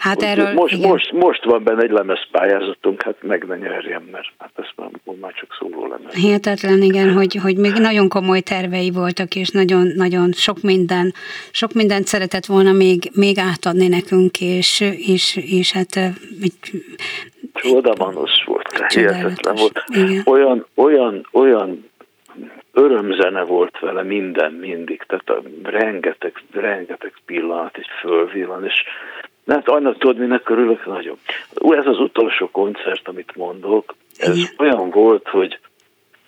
Hát 0.00 0.22
erről, 0.22 0.52
most, 0.52 0.74
igen. 0.74 0.88
most, 0.88 1.12
most 1.12 1.44
van 1.44 1.62
benne 1.64 1.82
egy 1.82 1.90
lemezpályázatunk, 1.90 3.02
hát 3.02 3.16
meg 3.20 3.44
ne 3.46 3.56
nyerjem, 3.56 4.02
mert 4.12 4.28
hát 4.38 4.50
ezt 4.56 4.72
már 4.76 4.88
most 5.04 5.20
már 5.20 5.32
csak 5.32 5.56
szóló 5.58 5.86
lemez. 5.86 6.14
Hihetetlen, 6.14 6.82
igen, 6.82 7.12
hogy, 7.12 7.34
hogy 7.42 7.56
még 7.56 7.72
nagyon 7.72 8.08
komoly 8.08 8.40
tervei 8.40 8.90
voltak, 8.90 9.34
és 9.34 9.48
nagyon, 9.48 9.86
nagyon 9.96 10.32
sok 10.32 10.60
minden, 10.62 11.12
sok 11.50 11.72
mindent 11.72 12.06
szeretett 12.06 12.46
volna 12.46 12.72
még, 12.72 13.10
még 13.14 13.38
átadni 13.38 13.88
nekünk, 13.88 14.40
és, 14.40 14.80
és, 15.06 15.36
és 15.36 15.72
hát 15.72 15.96
egy, 16.42 16.54
Csodamanos 17.52 18.44
volt, 18.46 18.92
hihetetlen 18.92 19.54
volt. 19.54 19.84
Igen. 19.86 20.22
Olyan, 20.24 20.66
olyan, 20.74 21.26
olyan 21.32 21.90
örömzene 22.72 23.42
volt 23.42 23.78
vele 23.78 24.02
minden 24.02 24.52
mindig, 24.52 25.02
tehát 25.06 25.28
a 25.28 25.42
rengeteg, 25.62 26.32
rengeteg 26.52 27.12
pillanat 27.26 27.76
egy 27.76 27.88
fölvillan, 28.00 28.64
és 28.64 28.84
nem 29.44 29.62
annak 29.64 29.98
tudod, 29.98 30.18
minek 30.18 30.48
örülök 30.48 30.86
nagyon. 30.86 31.16
Ez 31.54 31.86
az 31.86 31.98
utolsó 31.98 32.50
koncert, 32.50 33.08
amit 33.08 33.36
mondok, 33.36 33.94
ez 34.18 34.36
Igen. 34.36 34.50
olyan 34.58 34.90
volt, 34.90 35.28
hogy 35.28 35.58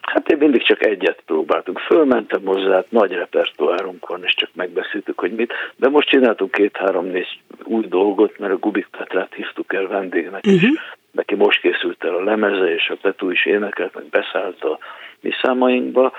Hát 0.03 0.29
én 0.29 0.37
mindig 0.37 0.63
csak 0.63 0.87
egyet 0.87 1.23
próbáltunk. 1.27 1.79
Fölmentem 1.79 2.45
hozzá, 2.45 2.85
nagy 2.89 3.13
repertoárunk 3.13 4.07
van, 4.09 4.25
és 4.25 4.35
csak 4.35 4.51
megbeszéltük, 4.55 5.19
hogy 5.19 5.35
mit. 5.35 5.53
De 5.77 5.89
most 5.89 6.09
csináltunk 6.09 6.51
két-három-négy 6.51 7.41
új 7.65 7.87
dolgot, 7.87 8.39
mert 8.39 8.53
a 8.53 8.57
Gubik 8.57 8.87
Petrát 8.87 9.35
hívtuk 9.35 9.73
el 9.73 9.87
vendégnek, 9.87 10.45
uh-huh. 10.47 10.63
és 10.63 10.63
mhm. 10.63 10.73
neki 11.11 11.35
most 11.35 11.61
készült 11.61 12.05
el 12.05 12.15
a 12.15 12.25
lemeze, 12.25 12.75
és 12.75 12.89
a 12.89 12.97
Petú 13.03 13.31
is 13.31 13.47
énekelt, 13.47 13.95
meg 13.95 14.05
beszállt 14.05 14.65
a 14.65 14.79
mi 15.21 15.31
számainkba. 15.43 16.13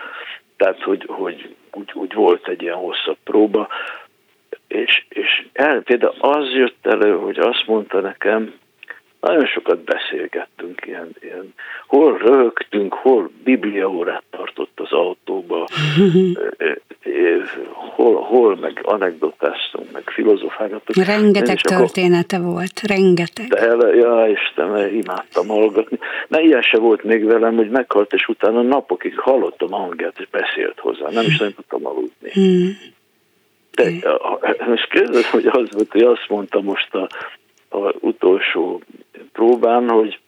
Tehát, 0.58 0.82
hogy, 0.82 1.06
hogy 1.08 1.56
úgy, 1.72 1.92
úgy 1.94 2.14
volt 2.14 2.48
egy 2.48 2.62
ilyen 2.62 2.76
hosszabb 2.76 3.18
próba. 3.24 3.68
És, 4.74 5.04
és 5.10 5.46
el, 5.54 5.82
például 5.82 6.14
az 6.20 6.50
jött 6.50 6.86
elő, 6.86 7.16
hogy 7.16 7.40
azt 7.40 7.64
mondta 7.68 8.00
nekem, 8.00 8.54
nagyon 9.20 9.46
sokat 9.46 9.80
beszélgettünk, 9.80 10.82
ilyen, 10.86 11.10
ilyen 11.22 11.54
hol 11.88 12.18
rögtünk, 12.18 12.94
hol 12.94 13.30
bibliaórát 13.44 14.24
tartott 14.30 14.80
az 14.80 14.92
autóba, 14.92 15.68
hol, 17.96 18.22
hol 18.22 18.56
meg 18.56 18.80
anekdotáztunk, 18.84 19.92
meg 19.92 20.04
filozofálgattunk. 20.06 21.08
Rengeteg 21.08 21.62
története 21.62 22.38
akkor, 22.38 22.52
volt, 22.52 22.82
rengeteg. 22.88 23.48
De 23.48 23.58
el, 23.58 23.96
ja, 23.96 24.28
Istenem, 24.28 24.96
imádtam 24.96 25.48
hallgatni. 25.48 25.98
Na, 26.28 26.40
ilyen 26.40 26.62
se 26.62 26.78
volt 26.78 27.04
még 27.04 27.26
velem, 27.26 27.56
hogy 27.56 27.70
meghalt, 27.70 28.14
és 28.14 28.28
utána 28.28 28.62
napokig 28.62 29.20
hallottam 29.20 29.74
a 29.74 29.78
hangját, 29.78 30.20
és 30.20 30.28
beszélt 30.32 30.80
hozzá. 30.80 31.10
Nem 31.10 31.26
is 31.26 31.38
nem 31.38 31.54
tudtam 31.54 31.86
aludni. 31.86 32.32
De 33.76 34.66
most 34.66 34.90
kérdez, 34.90 35.30
hogy 35.30 35.46
az 35.46 35.72
volt, 35.72 35.92
hogy 35.92 36.02
azt 36.02 36.26
mondta 36.30 36.62
most 36.62 36.94
a, 36.96 37.08
a 37.70 37.94
utolsó 38.00 38.82
próbán, 39.32 39.90
hogy 39.90 40.20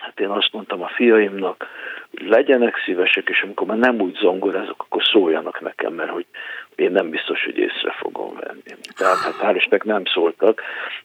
hát 0.00 0.20
én 0.20 0.28
azt 0.28 0.52
mondtam 0.52 0.82
a 0.82 0.88
fiaimnak, 0.94 1.66
hogy 2.10 2.28
legyenek 2.28 2.82
szívesek, 2.84 3.28
és 3.28 3.42
amikor 3.42 3.66
már 3.66 3.78
nem 3.78 4.00
úgy 4.00 4.16
zongorázok, 4.20 4.82
akkor 4.82 5.02
szóljanak 5.12 5.60
nekem, 5.60 5.92
mert 5.92 6.10
hogy 6.10 6.26
én 6.74 6.90
nem 6.92 7.10
biztos, 7.10 7.44
hogy 7.44 7.56
észre 7.56 7.92
fogom 7.98 8.34
venni. 8.40 8.78
Tehát 8.96 9.16
hát 9.16 9.56
hál' 9.56 9.82
nem 9.84 10.02
szóltak, 10.04 10.62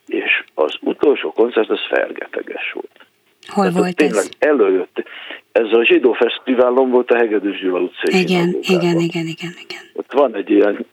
és 0.08 0.44
az 0.54 0.76
utolsó 0.82 1.32
koncert 1.32 1.70
az 1.70 1.88
fergeteges 1.90 2.72
volt. 2.74 3.06
Hol 3.48 3.64
Tehát 3.64 3.80
volt 3.80 3.96
tényleg 3.96 4.24
ez? 4.24 4.50
előjött. 4.50 5.04
Ez 5.52 5.72
a 5.72 5.86
Zsidó 5.86 6.14
Fesztiválon 6.14 6.90
volt 6.90 7.12
a 7.12 7.16
Hegedűs 7.16 7.62
Gyula 7.62 7.80
utcai 7.80 8.20
igen, 8.20 8.58
igen, 8.62 9.00
igen, 9.00 9.28
igen, 9.28 9.54
igen. 9.64 9.82
Ott 9.94 10.12
van 10.12 10.36
egy 10.36 10.50
ilyen 10.50 10.86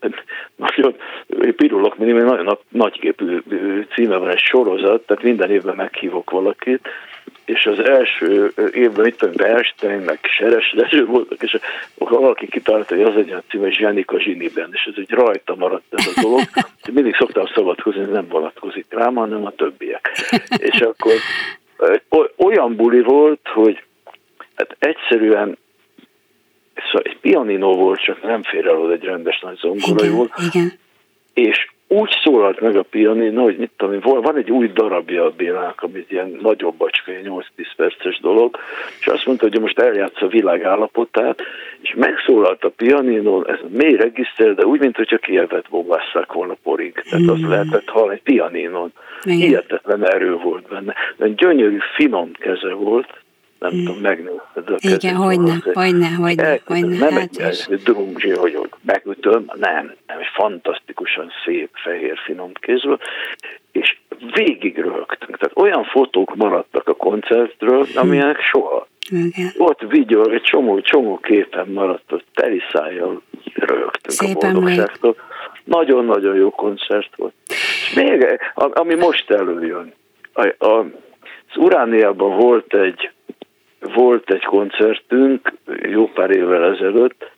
nagyon, 0.57 0.97
pirulok, 1.57 1.99
mindig 1.99 2.17
egy 2.17 2.25
nagyon 2.25 2.59
nagyképű 2.69 3.43
címe 3.95 4.17
van 4.17 4.31
egy 4.31 4.39
sorozat, 4.39 5.07
tehát 5.07 5.23
minden 5.23 5.51
évben 5.51 5.77
meghívok 5.77 6.31
valakit, 6.31 6.89
és 7.45 7.67
az 7.67 7.79
első 7.79 8.53
évben 8.73 9.07
itt 9.07 9.19
tudom, 9.19 9.35
Bernstein, 9.37 9.99
meg 9.99 10.19
Seres 10.23 10.73
Lezső 10.73 11.07
voltak, 11.07 11.43
és 11.43 11.59
valaki 11.99 12.47
kitalálta, 12.47 12.95
hogy 12.97 13.05
az 13.05 13.17
egy 13.17 13.35
cím, 13.49 13.61
hogy 13.61 13.75
Zsenika 13.75 14.21
Zsiniben, 14.21 14.71
és 14.73 14.85
ez 14.85 14.95
egy 14.97 15.11
rajta 15.11 15.55
maradt 15.55 15.85
ez 15.91 16.13
a 16.15 16.21
dolog. 16.21 16.41
Mindig 16.93 17.17
szoktam 17.17 17.47
szabadkozni, 17.55 18.05
nem 18.05 18.29
vonatkozik 18.29 18.87
rám, 18.89 19.15
hanem 19.15 19.47
a 19.47 19.51
többiek. 19.51 20.11
És 20.57 20.81
akkor 20.81 22.33
olyan 22.37 22.77
buli 22.77 23.03
volt, 23.03 23.49
hogy 23.55 23.83
hát 24.55 24.77
egyszerűen 24.79 25.59
szóval 26.75 27.03
egy 27.03 27.19
pianino 27.21 27.75
volt, 27.75 28.03
csak 28.03 28.23
nem 28.23 28.43
fér 28.43 28.67
el 28.67 28.93
egy 28.93 29.05
rendes 29.05 29.41
nagy 29.41 29.57
zongora 29.57 30.05
igen, 30.05 30.31
Igen. 30.53 30.73
És 31.35 31.69
úgy 31.89 32.11
szólalt 32.23 32.61
meg 32.61 32.77
a 32.77 32.83
pianino, 32.83 33.43
hogy 33.43 33.57
mit 33.57 33.71
tudom 33.77 34.23
van 34.23 34.37
egy 34.37 34.51
új 34.51 34.71
darabja 34.75 35.25
a 35.25 35.31
Bélának, 35.31 35.83
ami 35.83 36.05
ilyen 36.09 36.39
nagyobb 36.43 36.75
bacska, 36.75 37.13
8-10 37.25 37.43
perces 37.77 38.21
dolog, 38.21 38.57
és 39.01 39.07
azt 39.07 39.27
mondta, 39.27 39.49
hogy 39.49 39.61
most 39.61 39.79
eljátsz 39.79 40.23
a 40.23 40.27
világ 40.27 40.65
állapotát, 40.65 41.43
és 41.81 41.95
megszólalt 41.97 42.65
a 42.65 42.69
pianino, 42.69 43.43
ez 43.45 43.59
mély 43.69 43.97
regiszter, 43.97 44.55
de 44.55 44.65
úgy, 44.65 44.81
mint 44.81 44.97
hogyha 44.97 45.17
kielvet 45.19 45.69
bombásszák 45.71 46.33
volna 46.33 46.57
porig. 46.63 47.03
Tehát 47.11 47.29
azt 47.29 47.49
lehetett 47.49 47.89
hallani 47.89 48.15
egy 48.15 48.23
pianinon. 48.23 48.93
Hihetetlen 49.23 50.07
erő 50.07 50.37
volt 50.37 50.69
benne. 50.69 50.95
De 51.17 51.29
gyönyörű, 51.29 51.79
finom 51.95 52.33
keze 52.33 52.73
volt, 52.73 53.24
nem 53.65 53.73
hmm. 53.73 53.85
tudom, 53.85 54.01
megnézted 54.01 54.69
a 54.69 54.77
Igen, 54.79 55.15
hogyne, 55.15 55.55
hogyne, 55.73 56.09
hogyne, 56.09 56.59
hogyne. 56.67 56.99
Nem 56.99 57.13
hát 57.13 57.67
egy 57.69 57.83
drumzsi, 57.83 58.31
hogy 58.31 58.59
megütöm, 58.83 59.45
nem, 59.55 59.95
nem, 60.07 60.19
egy 60.19 60.31
fantasztikusan 60.35 61.31
szép, 61.45 61.71
fehér, 61.73 62.19
finom 62.25 62.53
kézből, 62.53 62.99
és 63.73 63.99
végig 64.33 64.79
rögtünk. 64.79 65.39
Tehát 65.39 65.57
olyan 65.57 65.85
fotók 65.85 66.35
maradtak 66.35 66.89
a 66.89 66.95
koncertről, 66.95 67.85
hm. 67.85 67.99
amilyenek 67.99 68.41
soha. 68.41 68.87
Igen. 69.11 69.51
Ott 69.59 69.81
videó, 69.89 70.31
egy 70.31 70.43
csomó, 70.43 70.81
csomó 70.81 71.19
képen 71.19 71.69
maradt, 71.69 72.13
ott 72.13 72.27
teli 72.35 72.61
szájjal 72.73 73.23
rögtünk 73.55 74.11
Szép 74.11 74.37
a 74.37 74.51
boldogságtól. 74.51 75.17
Nagyon-nagyon 75.65 76.37
jó 76.37 76.51
koncert 76.51 77.17
volt. 77.17 77.33
És 77.47 77.93
még, 77.95 78.39
ami 78.55 78.95
most 78.95 79.31
előjön, 79.31 79.93
a, 80.33 80.65
a, 80.67 80.87
az 81.55 81.57
Urániában 81.57 82.37
volt 82.37 82.75
egy 82.75 83.11
volt 83.95 84.31
egy 84.31 84.45
koncertünk 84.45 85.53
jó 85.83 86.09
pár 86.09 86.31
évvel 86.31 86.75
ezelőtt, 86.75 87.31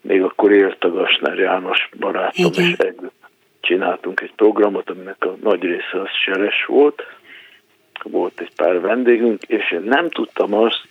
még 0.00 0.22
akkor 0.22 0.52
élt 0.52 0.84
a 0.84 0.90
Gasnár 0.90 1.38
János 1.38 1.88
barátom, 1.98 2.50
Igen. 2.52 2.64
és 2.64 2.76
együtt 2.78 3.14
csináltunk 3.60 4.20
egy 4.20 4.32
programot, 4.36 4.90
aminek 4.90 5.24
a 5.24 5.36
nagy 5.42 5.62
része 5.62 6.00
az 6.00 6.08
seres 6.24 6.64
volt, 6.64 7.02
volt 8.02 8.40
egy 8.40 8.52
pár 8.56 8.80
vendégünk, 8.80 9.42
és 9.42 9.72
én 9.72 9.82
nem 9.82 10.10
tudtam 10.10 10.54
azt, 10.54 10.82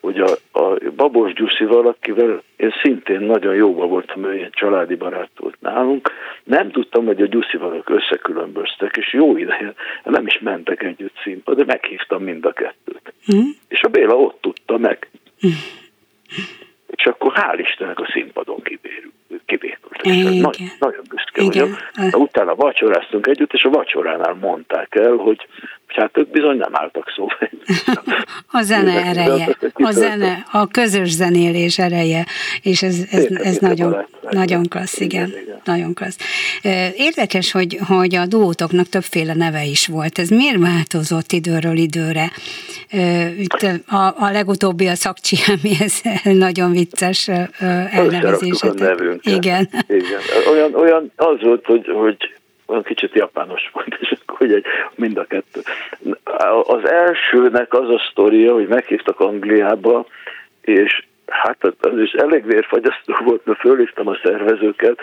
hogy 0.00 0.20
a, 0.20 0.58
a 0.58 0.78
Babos 0.96 1.32
Gyuszival, 1.32 1.86
akivel 1.86 2.42
én 2.56 2.74
szintén 2.82 3.20
nagyon 3.20 3.54
jóba 3.54 3.86
voltam, 3.86 4.24
ő 4.24 4.34
ilyen 4.34 4.50
családi 4.52 4.94
barát 4.94 5.30
volt 5.36 5.60
nálunk, 5.60 6.10
nem 6.44 6.70
tudtam, 6.70 7.06
hogy 7.06 7.22
a 7.22 7.26
Gyuszival 7.26 7.82
összekülönböztek, 7.86 8.96
és 8.96 9.12
jó 9.12 9.36
ideje 9.36 9.74
nem 10.04 10.26
is 10.26 10.38
mentek 10.38 10.82
együtt 10.82 11.16
színpad, 11.22 11.56
de 11.56 11.64
meghívtam 11.64 12.22
mind 12.22 12.44
a 12.44 12.52
kettőt. 12.52 12.87
Mm. 13.34 13.48
És 13.68 13.80
a 13.82 13.88
Béla 13.88 14.14
ott 14.14 14.40
tudta 14.40 14.78
meg. 14.78 15.10
Mm. 15.46 15.50
És 16.86 17.04
akkor 17.06 17.32
hál' 17.34 17.58
Istennek 17.58 18.00
a 18.00 18.08
színpadon 18.12 18.62
kibérült. 18.62 19.12
kibérült. 19.44 20.02
Nagy, 20.40 20.72
nagyon 20.78 21.02
büszke 21.08 21.42
Igen. 21.42 21.76
vagyok. 21.94 22.22
Utána 22.22 22.54
vacsoráztunk 22.54 23.26
együtt, 23.26 23.52
és 23.52 23.62
a 23.64 23.70
vacsoránál 23.70 24.34
mondták 24.34 24.94
el, 24.94 25.12
hogy 25.12 25.46
hát 25.96 26.18
ők 26.18 26.30
bizony 26.30 26.56
nem 26.56 26.70
álltak 26.72 27.12
szóba. 27.16 27.34
a 28.58 28.62
zene 28.62 29.04
ereje, 29.04 29.56
a 29.72 29.90
zene, 29.90 30.44
a 30.52 30.66
közös 30.66 31.10
zenélés 31.10 31.78
ereje, 31.78 32.26
és 32.62 32.82
ez, 32.82 32.98
ez, 33.10 33.24
ez 33.24 33.56
nagyon, 33.56 33.96
nagyon 34.30 34.62
klassz, 34.68 35.00
igen, 35.00 35.32
nagyon 35.64 35.94
klassz. 35.94 36.18
Érdekes, 36.96 37.52
hogy, 37.52 37.78
hogy 37.86 38.14
a 38.14 38.26
duótoknak 38.26 38.88
többféle 38.88 39.34
neve 39.34 39.64
is 39.64 39.86
volt. 39.86 40.18
Ez 40.18 40.28
miért 40.28 40.58
változott 40.58 41.32
időről 41.32 41.76
időre? 41.76 42.30
Itt 43.38 43.66
a, 43.86 44.14
a 44.18 44.30
legutóbbi 44.32 44.86
a 44.86 44.94
szakcsi, 44.94 45.36
ami 45.46 45.70
ez 45.80 46.00
nagyon 46.46 46.70
vicces 46.70 47.28
elnevezés. 47.90 48.62
Igen. 49.22 49.68
Igen. 49.88 50.20
Olyan, 50.50 50.74
olyan 50.74 51.12
az 51.16 51.40
volt, 51.40 51.64
hogy, 51.64 51.86
hogy 51.86 52.37
olyan 52.68 52.82
kicsit 52.82 53.14
japános 53.14 53.70
volt, 53.72 53.96
és 54.00 54.14
akkor 54.26 54.50
egy, 54.50 54.64
mind 54.94 55.16
a 55.16 55.24
kettő. 55.24 55.60
Az 56.62 56.88
elsőnek 56.88 57.72
az 57.72 57.88
a 57.88 58.02
sztoria, 58.10 58.52
hogy 58.52 58.68
meghívtak 58.68 59.20
Angliába, 59.20 60.06
és 60.60 61.04
hát 61.26 61.64
az 61.80 61.98
is 61.98 62.12
elég 62.12 62.46
vérfagyasztó 62.46 63.14
volt, 63.24 63.44
mert 63.44 63.58
fölhívtam 63.60 64.08
a 64.08 64.18
szervezőket, 64.22 64.98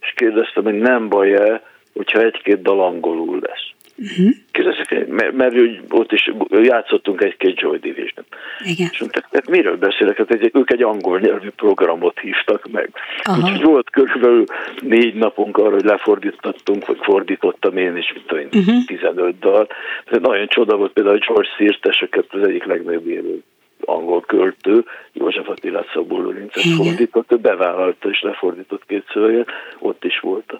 és 0.00 0.12
kérdeztem, 0.16 0.64
hogy 0.64 0.78
nem 0.78 1.08
baj-e, 1.08 1.62
hogyha 1.92 2.20
egy-két 2.20 2.62
dal 2.62 2.80
angolul 2.80 3.38
lesz. 3.42 3.77
Uh-huh. 3.98 4.34
Kérdezik, 4.50 5.06
mert, 5.08 5.32
mert 5.32 5.54
ott 5.90 6.12
is 6.12 6.30
játszottunk 6.50 7.22
egy-két 7.22 7.60
Joy 7.60 7.78
Division. 7.78 8.24
Igen. 8.64 8.88
És 8.92 9.00
mondták, 9.00 9.28
hát 9.32 9.48
miről 9.48 9.76
beszélek? 9.76 10.16
Hát 10.16 10.30
egy, 10.30 10.50
ők 10.52 10.70
egy 10.70 10.82
angol 10.82 11.18
nyelvű 11.18 11.48
programot 11.48 12.18
hívtak 12.18 12.68
meg. 12.70 12.90
Aha. 13.22 13.42
Úgyhogy 13.42 13.62
volt 13.62 13.90
körülbelül 13.90 14.44
négy 14.80 15.14
napunk 15.14 15.56
arra, 15.56 15.70
hogy 15.70 15.84
lefordítottunk, 15.84 16.86
vagy 16.86 16.98
fordítottam 17.00 17.76
én 17.76 17.96
is, 17.96 18.12
mint 18.12 18.32
olyan 18.32 18.48
uh-huh. 18.52 18.84
15 18.86 19.38
dal. 19.38 19.68
Nagyon 20.10 20.48
csoda 20.48 20.76
volt 20.76 20.92
például 20.92 21.18
George 21.18 21.48
Sirteseket, 21.56 22.26
az 22.30 22.42
egyik 22.42 22.64
legnagyobb 22.64 23.06
élő 23.06 23.42
angol 23.84 24.20
költő, 24.20 24.84
József 25.12 25.48
Attilát 25.48 25.90
Szabó 25.92 26.20
Lőrincet 26.20 26.62
fordított, 26.76 27.32
ő 27.32 27.36
bevállalta 27.36 28.08
és 28.08 28.20
lefordított 28.20 28.86
két 28.86 29.04
szöveget, 29.12 29.48
ott 29.78 30.04
is 30.04 30.20
volt 30.20 30.52
a 30.52 30.58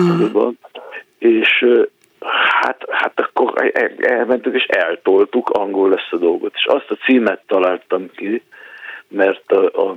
uh 0.00 0.52
és 1.18 1.66
hát, 2.20 2.84
hát 2.90 3.20
akkor 3.20 3.70
el- 3.72 3.94
elmentünk 3.98 4.54
és 4.54 4.64
eltoltuk, 4.64 5.50
angol 5.50 5.88
lesz 5.88 6.08
a 6.10 6.16
dolgot, 6.16 6.52
és 6.54 6.64
azt 6.64 6.90
a 6.90 7.04
címet 7.04 7.42
találtam 7.46 8.10
ki, 8.10 8.42
mert 9.08 9.52
a, 9.52 9.88
a 9.88 9.96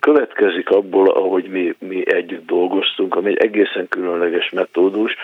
következik 0.00 0.70
abból, 0.70 1.10
ahogy 1.10 1.44
mi, 1.44 1.74
mi 1.78 2.12
együtt 2.12 2.46
dolgoztunk, 2.46 3.14
ami 3.14 3.28
egy 3.28 3.36
egészen 3.36 3.88
különleges 3.88 4.50
metódus, 4.50 5.14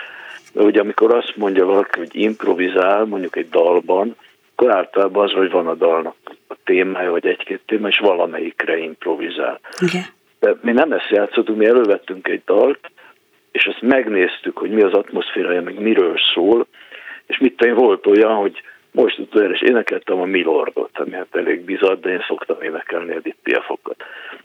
ugye 0.54 0.80
amikor 0.80 1.14
azt 1.14 1.36
mondja 1.36 1.64
valaki, 1.66 1.98
hogy 1.98 2.16
improvizál, 2.16 3.04
mondjuk 3.04 3.36
egy 3.36 3.48
dalban, 3.48 4.16
akkor 4.56 4.70
általában 4.70 5.24
az, 5.24 5.32
hogy 5.32 5.50
van 5.50 5.66
a 5.66 5.74
dalnak 5.74 6.14
a 6.48 6.54
témája, 6.64 7.10
vagy 7.10 7.26
egy-két 7.26 7.60
téma, 7.66 7.88
és 7.88 7.98
valamelyikre 7.98 8.78
improvizál. 8.78 9.60
Igen. 9.80 10.04
De 10.40 10.54
mi 10.60 10.72
nem 10.72 10.92
ezt 10.92 11.10
játszottunk, 11.10 11.58
mi 11.58 11.66
elővettünk 11.66 12.28
egy 12.28 12.42
dalt, 12.46 12.90
és 13.54 13.66
azt 13.66 13.82
megnéztük, 13.82 14.58
hogy 14.58 14.70
mi 14.70 14.82
az 14.82 14.92
atmoszférája, 14.92 15.62
meg 15.62 15.80
miről 15.80 16.16
szól, 16.34 16.66
és 17.26 17.38
mit 17.38 17.60
én, 17.60 17.74
volt 17.74 18.06
olyan, 18.06 18.34
hogy 18.34 18.62
most 18.90 19.18
utoljára 19.18 19.52
is 19.52 19.60
énekeltem 19.60 20.20
a 20.20 20.24
Milordot, 20.24 20.98
ami 20.98 21.12
hát 21.12 21.36
elég 21.36 21.60
bizarr, 21.60 21.98
de 21.98 22.10
én 22.10 22.24
szoktam 22.28 22.62
énekelni 22.62 23.14
Edith 23.14 23.36
Piafokat. 23.42 24.04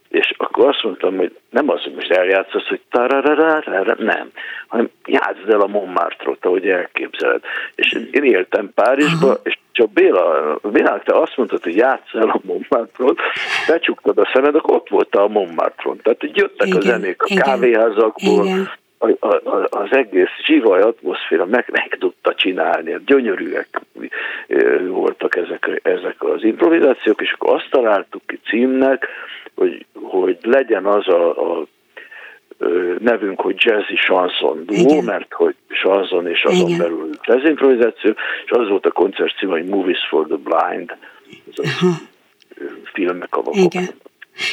És 0.09 0.33
akkor 0.37 0.67
azt 0.67 0.83
mondtam, 0.83 1.17
hogy 1.17 1.37
nem 1.49 1.69
az, 1.69 1.83
hogy 1.83 1.93
most 1.93 2.11
eljátszasz, 2.11 2.67
hogy 2.67 2.81
tarararara, 2.91 3.95
nem, 3.97 4.31
hanem 4.67 4.89
játszd 5.05 5.49
el 5.49 5.61
a 5.61 5.67
Montmartre-ot, 5.67 6.45
ahogy 6.45 6.69
elképzeled. 6.69 7.41
És 7.75 7.97
én 8.11 8.23
éltem 8.23 8.71
Párizsba, 8.75 9.37
és 9.43 9.57
csak 9.71 9.91
Béla, 9.91 10.59
Béla, 10.61 11.01
te 11.05 11.19
azt 11.19 11.37
mondtad, 11.37 11.63
hogy 11.63 11.75
játsz 11.75 12.13
el 12.13 12.29
a 12.29 12.39
Montmartre-ot, 12.43 13.19
becsuktad 13.67 14.17
a 14.17 14.29
szemed, 14.33 14.55
akkor 14.55 14.75
ott 14.75 14.89
voltál 14.89 15.23
a 15.23 15.27
Montmartre-on. 15.27 15.97
Tehát 15.97 16.19
hogy 16.19 16.37
jöttek 16.37 16.67
Igen, 16.67 16.79
a 16.79 16.81
zenék 16.81 17.21
a 17.21 17.25
igen, 17.29 17.43
kávéházakból, 17.43 18.45
igen. 18.45 18.69
A, 18.99 19.27
a, 19.27 19.67
az 19.69 19.91
egész 19.91 20.29
zsivaj 20.45 20.81
atmoszféra 20.81 21.45
meg, 21.45 21.65
meg 21.71 21.97
tudta 21.99 22.33
csinálni, 22.33 22.91
hát 22.91 23.05
gyönyörűek 23.05 23.81
voltak 24.87 25.35
ezek, 25.35 25.79
ezek 25.83 26.23
az 26.23 26.43
improvizációk, 26.43 27.21
és 27.21 27.31
akkor 27.31 27.53
azt 27.53 27.69
találtuk 27.69 28.21
ki 28.25 28.39
címnek, 28.49 29.07
hogy, 29.55 29.85
hogy 29.93 30.37
legyen 30.41 30.85
az 30.85 31.07
a, 31.07 31.29
a 31.29 31.65
nevünk, 32.99 33.41
hogy 33.41 33.55
jazzy 33.57 33.95
chanson 33.95 34.65
duo, 34.65 35.01
mert 35.01 35.33
hogy 35.33 35.55
chanson 35.67 36.27
és 36.27 36.43
azon 36.43 36.67
Igen. 36.67 36.77
belül 36.79 37.09
jazz 37.21 37.43
improvizáció, 37.43 38.11
és 38.45 38.51
az 38.51 38.67
volt 38.67 38.85
a 38.85 38.91
koncert 38.91 39.37
címe, 39.37 39.51
hogy 39.51 39.65
Movies 39.65 40.07
for 40.09 40.25
the 40.25 40.35
Blind, 40.35 40.97
ez 41.51 41.65
a 41.65 41.93
filmek 42.93 43.35
a 43.35 43.41
vakok. 43.41 43.73
Igen. 43.73 43.87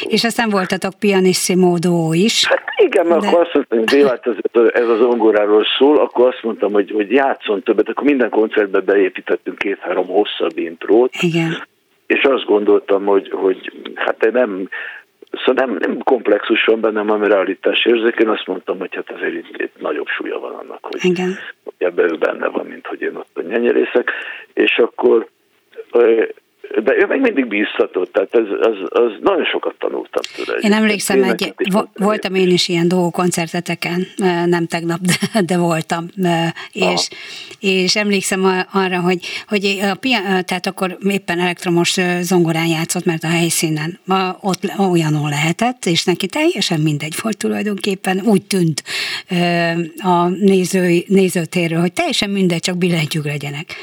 És 0.09 0.25
aztán 0.25 0.51
voltatok 0.51 0.93
pianissimo 0.99 1.79
duó 1.79 2.13
is. 2.13 2.47
Hát 2.47 2.63
igen, 2.77 3.07
mert 3.07 3.21
De- 3.21 3.27
akkor 3.27 3.41
azt 3.41 3.55
mondtam, 3.55 3.79
hogy 3.79 3.89
Bélát, 3.89 4.27
ez, 4.27 4.35
ez 4.73 4.89
az 4.89 4.99
zongoráról 4.99 5.65
szól, 5.79 5.99
akkor 5.99 6.29
azt 6.29 6.43
mondtam, 6.43 6.73
hogy, 6.73 6.91
hogy 6.91 7.11
játszon 7.11 7.63
többet, 7.63 7.89
akkor 7.89 8.05
minden 8.05 8.31
koncertbe 8.31 8.81
beépítettünk 8.81 9.59
két-három 9.59 10.07
hosszabb 10.07 10.59
intrót, 10.59 11.15
Igen. 11.21 11.67
és 12.07 12.23
azt 12.23 12.45
gondoltam, 12.45 13.05
hogy, 13.05 13.31
hogy 13.31 13.73
hát 13.95 14.25
én 14.25 14.33
nem, 14.33 14.69
szóval 15.45 15.67
nem, 15.67 15.77
nem 15.81 15.99
komplexus 16.03 16.65
van 16.65 16.81
bennem, 16.81 17.11
ami 17.11 17.29
realitás 17.29 17.85
érzék, 17.85 18.17
én 18.17 18.29
azt 18.29 18.47
mondtam, 18.47 18.79
hogy 18.79 18.95
hát 18.95 19.11
azért 19.11 19.35
itt, 19.35 19.63
itt 19.63 19.81
nagyobb 19.81 20.07
súlya 20.07 20.39
van 20.39 20.53
annak, 20.53 20.79
hogy, 20.81 21.05
Igen. 21.05 21.35
hogy 21.65 21.75
ebben 21.79 22.13
ő 22.13 22.17
benne 22.17 22.49
van, 22.49 22.67
mint 22.67 22.87
hogy 22.87 23.01
én 23.01 23.17
ott 23.17 23.31
a 23.35 23.43
nyenyerészek, 23.43 24.11
és 24.55 24.79
akkor 24.79 25.29
de 26.85 26.95
ő 26.97 27.07
meg 27.07 27.21
mindig 27.21 27.47
bíztatott, 27.47 28.13
tehát 28.13 28.35
ez, 28.35 28.47
az, 28.61 28.77
az 28.89 29.13
nagyon 29.21 29.45
sokat 29.45 29.75
tanultam 29.79 30.23
tőle. 30.37 30.59
Én 30.59 30.73
emlékszem, 30.73 31.23
egy, 31.23 31.55
vo- 31.71 31.89
voltam 31.95 32.35
én 32.35 32.51
is 32.51 32.69
ilyen 32.69 32.89
duó 32.89 33.11
koncerteteken, 33.11 34.07
nem 34.47 34.67
tegnap, 34.67 34.99
de, 35.01 35.43
de 35.43 35.57
voltam, 35.59 36.07
és, 36.73 37.09
és 37.61 37.97
emlékszem 37.97 38.65
arra, 38.73 39.01
hogy, 39.01 39.19
hogy 39.49 39.79
a 39.93 39.95
pia, 39.95 40.19
eh, 40.19 40.43
tehát 40.43 40.67
akkor 40.67 40.97
éppen 41.09 41.41
elektromos 41.41 41.95
zongorán 42.21 42.67
játszott, 42.67 43.05
mert 43.05 43.25
a 43.25 43.29
helyszínen 43.29 43.99
ma 44.05 44.39
ott 44.41 44.61
olyanon 44.79 45.29
lehetett, 45.29 45.87
és 45.87 46.05
neki 46.05 46.27
teljesen 46.27 46.81
mindegy 46.81 47.15
volt 47.23 47.39
tulajdonképpen, 47.39 48.21
úgy 48.25 48.43
tűnt 48.43 48.83
a 49.99 50.29
néző, 50.29 51.05
nézőtérről, 51.07 51.81
hogy 51.81 51.93
teljesen 51.93 52.31
mindegy, 52.31 52.61
csak 52.61 52.79
billentyűk 52.79 53.25
legyenek. 53.25 53.75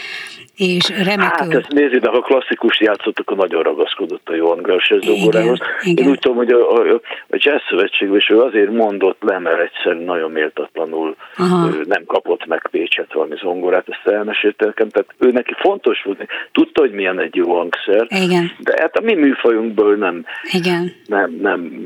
És 0.55 0.89
remekül. 0.89 1.47
Hát 1.49 1.53
ezt 1.53 1.71
nézzük, 1.71 2.01
de 2.01 2.09
ha 2.09 2.19
klasszikus 2.19 2.79
játszottak, 2.79 3.29
akkor 3.29 3.37
nagyon 3.37 3.63
ragaszkodott 3.63 4.29
a 4.29 4.35
Johan 4.35 4.59
Igen, 4.59 5.01
zongorához. 5.01 5.59
Én 5.83 6.07
úgy 6.07 6.19
tudom, 6.19 6.37
hogy 6.37 6.51
a, 6.51 6.71
a, 6.71 6.93
a 7.29 7.37
Jazz 7.37 7.61
Szövetségben 7.69 8.17
is 8.17 8.29
ő 8.29 8.39
azért 8.39 8.71
mondott 8.71 9.17
le, 9.21 9.39
mert 9.39 9.59
egyszer 9.59 9.95
nagyon 9.95 10.31
méltatlanul 10.31 11.15
Aha. 11.37 11.69
nem 11.85 12.03
kapott 12.05 12.45
meg 12.45 12.67
Pécset 12.71 13.13
valami 13.13 13.35
zongorát, 13.35 13.85
ezt 13.89 14.13
elmesélte 14.13 14.65
nekem. 14.65 14.89
Tehát 14.89 15.13
ő 15.19 15.31
neki 15.31 15.53
fontos 15.57 16.01
volt, 16.03 16.27
tudta, 16.51 16.81
hogy 16.81 16.91
milyen 16.91 17.19
egy 17.19 17.35
jó 17.35 17.55
hangszer, 17.55 18.07
Igen. 18.09 18.51
de 18.59 18.73
hát 18.79 18.95
a 18.95 19.01
mi 19.01 19.13
műfajunkból 19.13 19.95
nem, 19.95 20.25
Igen. 20.51 20.93
nem, 21.05 21.37
nem. 21.41 21.85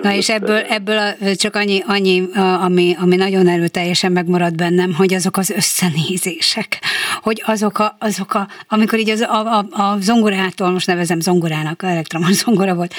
Na 0.00 0.12
és 0.12 0.28
ebből, 0.28 0.56
ebből 0.56 0.98
a, 0.98 1.34
csak 1.34 1.54
annyi, 1.54 1.82
annyi 1.86 2.22
ami, 2.64 2.94
ami 3.02 3.16
nagyon 3.16 3.48
erőteljesen 3.48 4.12
megmaradt 4.12 4.56
bennem, 4.56 4.94
hogy 4.94 5.14
azok 5.14 5.36
az 5.36 5.50
összenézések, 5.50 6.78
hogy 7.22 7.42
azok 7.46 7.77
a, 7.78 7.96
azok 7.98 8.34
a 8.34 8.48
amikor 8.68 8.98
így 8.98 9.10
az, 9.10 9.20
a, 9.20 9.58
a, 9.58 9.66
a 9.70 9.96
zongorától, 10.00 10.70
most 10.70 10.86
nevezem 10.86 11.20
zongorának, 11.20 11.82
elektromos 11.82 12.32
zongora 12.44 12.74
volt, 12.74 12.94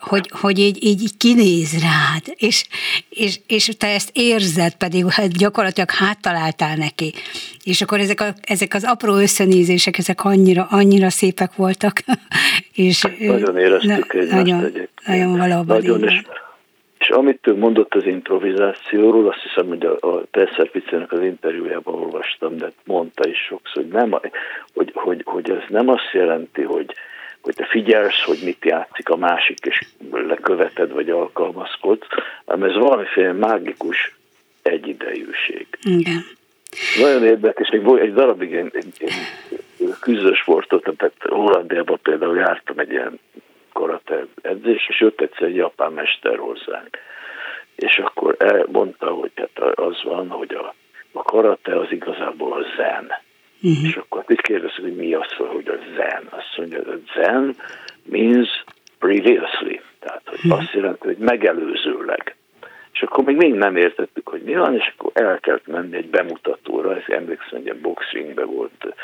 hogy, 0.00 0.30
hogy 0.40 0.58
így, 0.58 0.84
így, 0.84 1.02
így 1.02 1.16
kinéz 1.16 1.72
rád, 1.72 2.22
és, 2.36 2.64
és, 3.08 3.40
és 3.46 3.70
te 3.78 3.86
ezt 3.86 4.10
érzed, 4.12 4.74
pedig 4.74 5.06
hát 5.08 5.36
gyakorlatilag 5.36 5.90
háttaláltál 5.90 6.76
neki. 6.76 7.12
És 7.64 7.82
akkor 7.82 8.00
ezek, 8.00 8.20
a, 8.20 8.34
ezek 8.42 8.74
az 8.74 8.84
apró 8.84 9.14
összenézések, 9.14 9.98
ezek 9.98 10.24
annyira, 10.24 10.66
annyira 10.70 11.10
szépek 11.10 11.54
voltak. 11.54 12.02
és, 12.72 13.04
eh, 13.04 13.12
Nagyon 13.18 13.58
éreztük 13.58 14.12
na- 14.12 14.20
egymást 14.20 14.30
nagyon, 14.30 14.58
egyébként. 14.58 14.90
nagyon 15.06 15.36
valóban. 15.36 15.76
Nagyon, 15.76 16.02
és. 16.02 16.22
És 16.98 17.08
amit 17.08 17.46
ő 17.46 17.56
mondott 17.56 17.94
az 17.94 18.06
improvizációról, 18.06 19.28
azt 19.28 19.42
hiszem, 19.42 19.68
hogy 19.68 19.84
a, 19.84 19.96
a 20.00 20.22
Tesser 20.30 20.70
Picének 20.70 21.12
az 21.12 21.22
interjújában 21.22 21.94
olvastam, 21.94 22.56
de 22.56 22.72
mondta 22.84 23.28
is 23.28 23.38
sokszor, 23.38 23.82
hogy, 23.82 23.92
nem, 23.92 24.10
hogy, 24.74 24.90
hogy, 24.94 25.22
hogy 25.24 25.50
ez 25.50 25.62
nem 25.68 25.88
azt 25.88 26.10
jelenti, 26.12 26.62
hogy, 26.62 26.94
hogy 27.40 27.54
te 27.54 27.64
figyelsz, 27.64 28.22
hogy 28.24 28.38
mit 28.44 28.64
játszik 28.64 29.08
a 29.08 29.16
másik, 29.16 29.58
és 29.58 29.80
leköveted, 30.10 30.92
vagy 30.92 31.10
alkalmazkodsz, 31.10 32.06
hanem 32.44 32.70
ez 32.70 32.76
valamiféle 32.76 33.32
mágikus 33.32 34.16
egyidejűség. 34.62 35.66
Igen. 35.82 36.24
Nagyon 37.00 37.24
érdekes, 37.24 37.70
még 37.70 37.82
volt 37.82 38.00
egy 38.00 38.14
darabig 38.14 38.50
én, 38.50 38.70
én, 38.72 39.10
én 39.78 39.94
küzdős 40.00 40.42
voltam, 40.42 40.80
tehát 40.80 41.14
Hollandiában 41.18 41.98
például 42.02 42.36
jártam 42.36 42.78
egy 42.78 42.90
ilyen 42.90 43.18
karate 43.76 44.26
edzés, 44.42 44.88
és 44.88 45.00
jött 45.00 45.20
egyszer 45.20 45.42
egy 45.42 45.54
japán 45.54 45.92
mester 45.92 46.38
hozzánk. 46.38 46.98
És 47.74 47.98
akkor 47.98 48.36
mondta, 48.72 49.06
hogy 49.06 49.30
hát 49.34 49.78
az 49.78 50.02
van, 50.02 50.28
hogy 50.28 50.54
a, 50.54 50.74
a 51.12 51.22
karate 51.22 51.78
az 51.78 51.90
igazából 51.90 52.52
a 52.52 52.64
zen. 52.76 53.12
Uh-huh. 53.62 53.88
És 53.88 53.96
akkor 53.96 54.24
így 54.28 54.40
kérdezzük, 54.40 54.80
hogy 54.80 54.96
mi 54.96 55.14
az, 55.14 55.32
hogy 55.32 55.68
a 55.68 55.78
zen. 55.96 56.26
Azt 56.30 56.56
mondja, 56.56 56.82
hogy 56.84 57.02
a 57.06 57.20
zen 57.20 57.56
means 58.02 58.64
previously. 58.98 59.80
Tehát 60.00 60.22
hogy 60.24 60.38
uh-huh. 60.44 60.58
azt 60.58 60.72
jelenti, 60.72 61.06
hogy 61.06 61.18
megelőzőleg. 61.18 62.36
És 62.92 63.02
akkor 63.02 63.24
még 63.24 63.36
még 63.36 63.54
nem 63.54 63.76
értettük, 63.76 64.28
hogy 64.28 64.42
mi 64.42 64.54
van, 64.54 64.74
és 64.74 64.92
akkor 64.96 65.10
el 65.14 65.38
kellett 65.40 65.66
menni 65.66 65.96
egy 65.96 66.08
bemutatóra, 66.08 66.96
ez 66.96 67.02
emlékszem, 67.06 67.58
hogy 67.58 67.68
egy 67.68 67.80
boxingben 67.80 68.46
volt, 68.46 68.94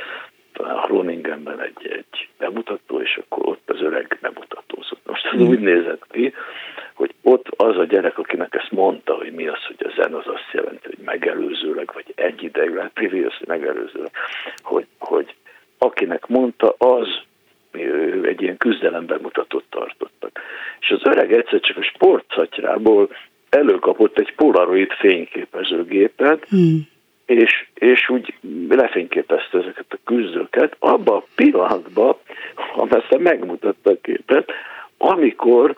talán 0.53 0.87
Groningenben 0.87 1.61
egy, 1.61 1.87
egy 1.91 2.29
bemutató, 2.39 3.01
és 3.01 3.17
akkor 3.17 3.49
ott 3.49 3.71
az 3.71 3.81
öreg 3.81 4.19
bemutatózott. 4.21 5.01
Most 5.07 5.27
az 5.27 5.32
úgy 5.49 5.61
nézett 5.61 6.05
ki, 6.11 6.35
hogy 6.95 7.15
ott 7.23 7.47
az 7.57 7.77
a 7.77 7.85
gyerek, 7.85 8.19
akinek 8.19 8.55
ezt 8.55 8.71
mondta, 8.71 9.15
hogy 9.15 9.33
mi 9.33 9.47
az, 9.47 9.65
hogy 9.67 9.87
a 9.87 9.93
zen 9.97 10.15
az 10.15 10.27
azt 10.27 10.51
jelenti, 10.53 10.83
hogy 10.83 10.99
megelőzőleg, 11.05 11.91
vagy 11.95 12.13
egyidejűleg, 12.15 12.89
previously 12.89 13.45
megelőzőleg, 13.47 14.11
hogy, 14.63 14.87
hogy 14.99 15.35
akinek 15.79 16.27
mondta, 16.27 16.75
az 16.79 17.09
egy 18.23 18.43
ilyen 18.43 18.57
küzdelem 18.57 19.07
bemutatót 19.07 19.65
tartottak. 19.71 20.41
És 20.81 20.91
az 20.91 21.01
öreg 21.05 21.33
egyszer 21.33 21.61
csak 21.61 21.77
a 21.77 21.83
sportszatyrában 21.83 23.09
előkapott 23.49 24.19
egy 24.19 24.35
polaroid 24.35 24.93
fényképezőgépet, 24.93 26.47
hmm. 26.49 26.89
és, 27.27 27.67
és 27.75 28.09
úgy 28.09 28.35
lefényképezte 28.69 29.59
ezeket 29.59 29.87
a 29.89 29.99
küzdőket, 30.05 30.77
abban 30.79 31.17
a 31.17 31.25
pillanatban, 31.35 32.17
aztán 32.77 33.21
megmutatta 33.21 33.91
a 33.91 34.01
képet, 34.03 34.53
amikor 34.99 35.77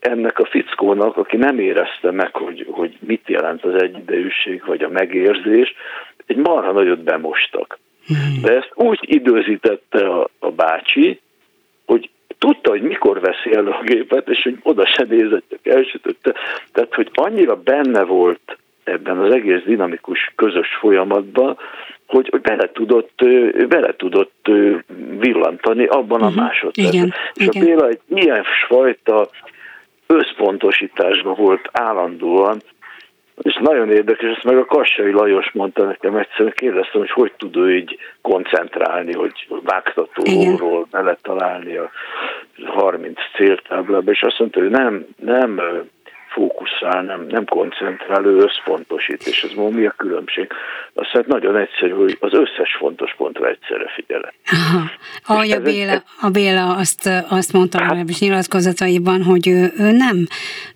ennek 0.00 0.38
a 0.38 0.44
fickónak, 0.44 1.16
aki 1.16 1.36
nem 1.36 1.58
érezte 1.58 2.10
meg, 2.10 2.34
hogy, 2.36 2.66
hogy 2.70 2.96
mit 3.00 3.28
jelent 3.28 3.64
az 3.64 3.69
egyidejűség, 3.80 4.62
vagy 4.66 4.82
a 4.82 4.88
megérzés, 4.88 5.74
egy 6.26 6.36
marha 6.36 6.72
nagyot 6.72 7.02
bemostak. 7.02 7.78
Hmm. 8.06 8.42
De 8.42 8.56
ezt 8.56 8.70
úgy 8.74 8.98
időzítette 9.02 10.08
a, 10.08 10.28
a 10.38 10.50
bácsi, 10.50 11.20
hogy 11.86 12.10
tudta, 12.38 12.70
hogy 12.70 12.82
mikor 12.82 13.20
veszi 13.20 13.54
el 13.56 13.66
a 13.66 13.82
gépet, 13.84 14.28
és 14.28 14.42
hogy 14.42 14.58
oda 14.62 14.86
se 14.86 15.04
nézett, 15.08 15.44
csak 15.50 15.66
elsütötte. 15.66 16.34
Tehát, 16.72 16.94
hogy 16.94 17.10
annyira 17.14 17.56
benne 17.56 18.02
volt 18.02 18.58
ebben 18.84 19.18
az 19.18 19.32
egész 19.32 19.62
dinamikus 19.64 20.32
közös 20.36 20.68
folyamatban, 20.80 21.58
hogy, 22.06 22.28
hogy 22.30 22.40
bele, 22.40 22.70
tudott, 22.72 23.24
bele 23.68 23.96
tudott 23.96 24.50
villantani 25.18 25.84
abban 25.84 26.20
uh-huh. 26.20 26.38
a 26.38 26.42
másodpercben. 26.42 26.92
Igen, 26.92 27.12
és 27.34 27.46
igen. 27.46 27.62
a 27.62 27.66
Béla 27.66 27.88
egy 27.88 28.00
ilyen 28.08 28.44
fajta 28.68 29.28
összpontosításban 30.06 31.34
volt 31.34 31.68
állandóan, 31.72 32.62
és 33.42 33.58
nagyon 33.60 33.90
érdekes, 33.90 34.30
ezt 34.36 34.44
meg 34.44 34.56
a 34.56 34.64
Kassai 34.64 35.12
Lajos 35.12 35.50
mondta 35.52 35.84
nekem 35.84 36.16
egyszerűen, 36.16 36.52
kérdeztem, 36.56 37.00
hogy 37.00 37.10
hogy 37.10 37.32
tud 37.36 37.56
ő 37.56 37.76
így 37.76 37.98
koncentrálni, 38.20 39.12
hogy 39.12 39.46
vágtatóról 39.62 40.86
bele 40.90 41.16
találni 41.22 41.76
a 41.76 41.90
30 42.66 43.18
céltáblába, 43.36 44.10
és 44.10 44.22
azt 44.22 44.38
mondta, 44.38 44.60
hogy 44.60 44.70
nem, 44.70 45.06
nem 45.16 45.60
fókuszál, 46.32 47.02
nem, 47.02 47.26
nem 47.28 47.44
koncentrál, 47.44 48.24
ő 48.24 48.36
összpontosít, 48.36 49.26
és 49.26 49.42
ez 49.42 49.50
mi 49.72 49.86
a 49.86 49.94
különbség? 49.96 50.52
Azt 50.94 51.10
hát 51.10 51.26
nagyon 51.26 51.56
egyszerű, 51.56 51.92
hogy 51.92 52.16
az 52.20 52.32
összes 52.32 52.76
fontos 52.78 53.14
pontra 53.16 53.48
egyszerre 53.48 53.90
figyelek. 53.94 54.34
Ahogy 55.26 55.50
a 55.50 55.60
Béla, 55.60 55.92
egy... 55.92 56.02
a 56.20 56.30
Béla 56.30 56.76
azt, 56.76 57.10
azt 57.28 57.52
mondta 57.52 57.78
hát, 57.78 57.86
legalábbis 57.86 58.20
nyilatkozataiban, 58.20 59.22
hogy 59.22 59.48
ő, 59.48 59.72
ő 59.78 59.90
nem, 59.90 60.26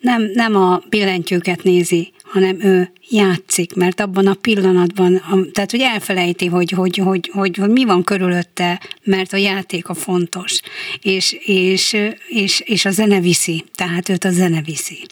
nem, 0.00 0.22
nem 0.34 0.56
a 0.56 0.78
billentyűket 0.90 1.62
nézi, 1.62 2.13
hanem 2.34 2.60
ő 2.60 2.90
játszik, 3.08 3.74
mert 3.74 4.00
abban 4.00 4.26
a 4.26 4.34
pillanatban, 4.34 5.22
tehát 5.52 5.70
hogy 5.70 5.80
elfelejti, 5.80 6.46
hogy, 6.46 6.70
hogy, 6.70 6.96
hogy, 6.96 7.30
hogy, 7.32 7.56
hogy 7.56 7.70
mi 7.70 7.84
van 7.84 8.04
körülötte, 8.04 8.80
mert 9.02 9.32
a 9.32 9.36
játék 9.36 9.88
a 9.88 9.94
fontos, 9.94 10.60
és, 11.02 11.32
és, 11.44 11.96
és, 12.28 12.60
és 12.60 12.84
a 12.84 12.90
zene 12.90 13.20
viszi, 13.20 13.64
tehát 13.74 14.08
őt 14.08 14.24
a 14.24 14.30
zene 14.30 14.62
viszi 14.62 15.06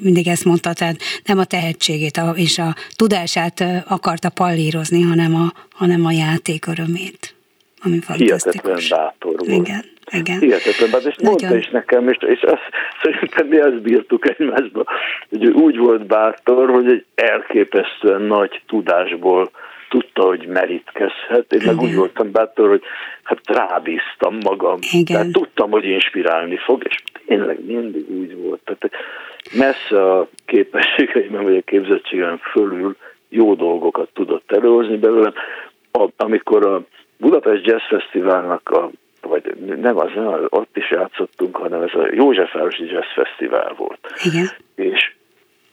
mindig 0.00 0.26
ezt 0.26 0.44
mondta, 0.44 0.72
tehát 0.72 1.00
nem 1.24 1.38
a 1.38 1.44
tehetségét 1.44 2.16
a, 2.16 2.30
és 2.36 2.58
a 2.58 2.74
tudását 2.96 3.64
akarta 3.88 4.28
pallírozni, 4.28 5.02
hanem 5.02 5.34
a, 5.34 5.52
hanem 5.72 6.04
a 6.04 6.12
játék 6.12 6.66
örömét, 6.66 7.34
ami 7.82 8.00
fantasztikus. 8.00 8.52
Hihetetlen 8.52 8.80
bátor 8.88 9.46
volt. 9.46 9.66
Igen. 9.68 9.84
Igen. 10.10 10.38
Hihetetlen, 10.38 10.90
bátor, 10.90 11.10
és 11.10 11.16
Nagyon. 11.16 11.30
mondta 11.30 11.56
is 11.56 11.68
nekem, 11.68 12.08
és, 12.08 12.16
és 12.20 12.42
azt, 12.42 12.68
szerintem 13.02 13.46
mi 13.46 13.60
ezt 13.60 13.82
bírtuk 13.82 14.28
egymásba, 14.28 14.84
hogy 15.28 15.46
úgy 15.46 15.76
volt 15.76 16.06
bátor, 16.06 16.70
hogy 16.70 16.86
egy 16.86 17.04
elképesztően 17.14 18.22
nagy 18.22 18.62
tudásból 18.66 19.50
tudta, 19.88 20.22
hogy 20.22 20.46
merítkezhet. 20.46 21.52
Én 21.52 21.62
meg 21.66 21.80
úgy 21.80 21.94
voltam 21.94 22.30
bátor, 22.30 22.68
hogy 22.68 22.82
hát 23.22 23.40
rábíztam 23.44 24.38
magam. 24.44 24.78
Igen. 24.92 25.04
Tehát 25.04 25.32
tudtam, 25.32 25.70
hogy 25.70 25.84
inspirálni 25.84 26.56
fog, 26.56 26.84
és 26.88 27.02
tényleg 27.26 27.64
mindig 27.64 28.10
úgy 28.10 28.36
volt. 28.36 28.60
Tehát 28.64 28.90
messze 29.52 30.12
a 30.12 30.28
képességeimben 30.46 31.42
vagy 31.42 31.56
a 31.56 31.62
képzettségem 31.64 32.36
fölül 32.36 32.96
jó 33.28 33.54
dolgokat 33.54 34.08
tudott 34.12 34.52
előhozni 34.52 34.96
belőlem. 34.96 35.32
A, 35.92 36.08
amikor 36.16 36.66
a 36.66 36.82
Budapest 37.16 37.66
Jazz 37.66 37.82
Fesztiválnak 37.88 38.68
a 38.68 38.90
vagy 39.20 39.54
nem 39.80 39.98
az, 39.98 40.10
nem, 40.14 40.46
ott 40.48 40.76
is 40.76 40.90
játszottunk, 40.90 41.56
hanem 41.56 41.82
ez 41.82 41.94
a 41.94 42.08
Józsefvárosi 42.12 42.84
Jazz 42.84 43.12
Fesztivál 43.14 43.74
volt. 43.76 43.98
Igen. 44.24 44.48
És, 44.74 45.12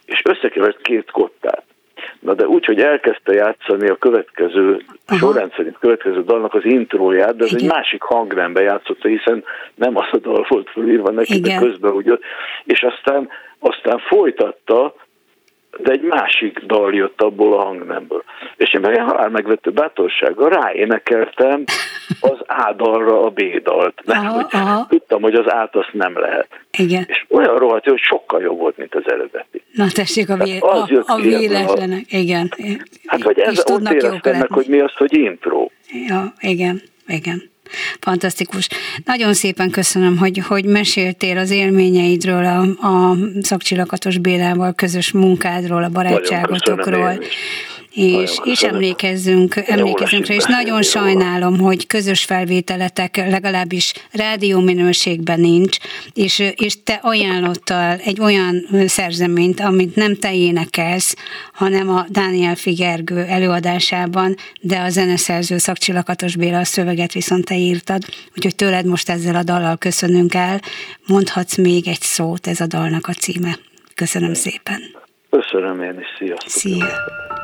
és 0.06 0.22
összekevert 0.24 0.82
két 0.82 1.12
kottát. 1.12 1.64
Na 2.20 2.34
de 2.34 2.48
úgy, 2.48 2.66
hogy 2.66 2.80
elkezdte 2.80 3.34
játszani 3.34 3.88
a 3.88 3.96
következő, 3.96 4.82
Aha. 5.06 5.20
sorrend 5.20 5.54
szerint 5.56 5.78
következő 5.80 6.24
dalnak 6.24 6.54
az 6.54 6.66
intróját, 6.66 7.36
de 7.36 7.44
ez 7.44 7.52
Igen. 7.52 7.64
egy 7.64 7.70
másik 7.72 8.02
hangrendben 8.02 8.64
játszotta, 8.64 9.08
hiszen 9.08 9.44
nem 9.76 9.98
az 9.98 10.08
a 10.12 10.18
dal 10.18 10.46
volt 10.50 10.70
fölírva 10.70 11.12
neki, 11.12 11.36
Igen. 11.36 11.60
de 11.60 11.66
közben 11.66 11.92
úgy 11.92 12.20
és 12.64 12.82
aztán, 12.82 13.30
aztán 13.60 14.00
folytatta 14.00 14.94
de 15.78 15.92
egy 15.92 16.02
másik 16.02 16.60
dal 16.66 16.94
jött 16.94 17.22
abból 17.22 17.60
a 17.60 17.64
hangnemből. 17.64 18.24
És 18.56 18.74
én 18.74 18.82
meg 18.82 19.02
halál 19.02 19.30
megvető 19.30 19.72
bátorsággal 19.72 20.50
ráénekeltem 20.50 21.64
az 22.20 22.40
A 22.48 22.74
dalra 22.78 23.22
a 23.22 23.30
B 23.30 23.42
dalt. 23.64 24.02
Mert 24.06 24.20
aha, 24.20 24.34
hogy 24.34 24.46
aha. 24.52 24.86
tudtam, 24.90 25.22
hogy 25.22 25.34
az 25.34 25.52
át 25.52 25.76
azt 25.76 25.94
nem 25.94 26.20
lehet. 26.20 26.48
Igen. 26.78 27.06
És 27.08 27.26
olyan 27.30 27.56
rohadt, 27.56 27.86
hogy 27.86 28.00
sokkal 28.00 28.42
jobb 28.42 28.58
volt, 28.58 28.78
mint 28.78 28.96
az 28.96 29.04
eredeti. 29.06 29.64
Na 29.72 29.86
tessék, 29.94 30.30
a, 30.30 30.36
vé- 30.36 30.62
a, 30.62 30.88
a 31.06 31.20
véletlenek, 31.22 32.12
igen. 32.12 32.50
Hát 33.06 33.24
vagy 33.24 33.40
ez, 33.40 33.64
ott 33.72 33.90
éreztem 33.90 34.38
meg, 34.38 34.52
hogy 34.52 34.68
mi 34.68 34.80
az, 34.80 34.94
hogy 34.94 35.18
intro. 35.18 35.70
Ja, 36.08 36.34
igen, 36.40 36.82
igen. 37.08 37.42
Fantasztikus. 38.00 38.70
Nagyon 39.06 39.34
szépen 39.34 39.70
köszönöm, 39.70 40.18
hogy, 40.18 40.38
hogy 40.48 40.66
meséltél 40.66 41.38
az 41.38 41.52
élményeidről, 41.52 42.46
a, 42.46 42.88
a 42.88 43.18
szakcsillakatos 43.42 44.18
Bélával 44.18 44.74
közös 44.74 45.12
munkádról, 45.12 45.84
a 45.84 45.90
barátságotokról 45.90 47.20
és, 47.98 48.40
és 48.44 48.64
emlékezzünk, 48.64 49.56
emlékezzünk 49.66 50.26
rá, 50.26 50.36
és 50.36 50.44
nagyon 50.44 50.82
sajnálom, 50.82 51.60
hogy 51.60 51.88
közös 51.88 52.24
felvételetek 52.24 53.18
legalábbis 53.18 53.94
rádió 54.12 54.60
minőségben 54.60 55.40
nincs, 55.40 55.78
és, 56.14 56.44
és 56.56 56.84
te 56.84 57.00
ajánlottál 57.02 57.98
egy 57.98 58.20
olyan 58.20 58.68
szerzeményt, 58.86 59.60
amit 59.60 59.96
nem 59.96 60.16
te 60.16 60.36
énekelsz, 60.36 61.16
hanem 61.54 61.90
a 61.90 62.06
Dániel 62.10 62.56
Figergő 62.56 63.18
előadásában, 63.18 64.36
de 64.62 64.80
a 64.80 64.90
zeneszerző 64.90 65.58
Szakcsillakatos 65.58 66.36
Béla 66.36 66.60
a 66.60 66.64
szöveget 66.64 67.14
viszont 67.14 67.46
te 67.46 67.56
írtad, 67.56 68.04
úgyhogy 68.36 68.56
tőled 68.56 68.86
most 68.86 69.10
ezzel 69.10 69.36
a 69.36 69.44
dallal 69.44 69.78
köszönünk 69.78 70.34
el. 70.34 70.60
Mondhatsz 71.08 71.58
még 71.58 71.88
egy 71.88 72.02
szót, 72.02 72.48
ez 72.48 72.60
a 72.60 72.68
dalnak 72.68 73.08
a 73.08 73.14
címe. 73.14 73.58
Köszönöm 73.96 74.34
szépen. 74.34 74.82
Köszönöm 75.30 75.82
én 75.82 76.00
is, 76.00 76.08
sziasztok! 76.18 76.50
Szia! 76.50 77.37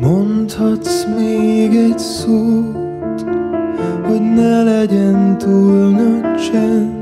Mondhatsz 0.00 1.04
még 1.16 1.74
egy 1.74 1.98
szót, 1.98 3.24
hogy 4.06 4.20
ne 4.34 4.62
legyen 4.62 5.38
túl 5.38 5.90
nagy 5.90 6.50
csend. 6.50 6.99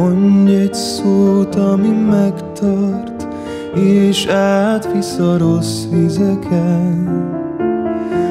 Mondj 0.00 0.54
egy 0.54 0.74
szót, 0.74 1.54
ami 1.54 1.88
megtart, 1.88 3.28
és 3.74 4.26
átvisz 4.26 5.18
a 5.18 5.38
rossz 5.38 5.84
vizeken. 5.90 7.08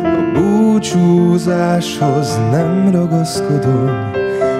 A 0.03 0.39
búcsúzáshoz 0.39 2.39
nem 2.51 2.91
ragaszkodom, 2.91 4.11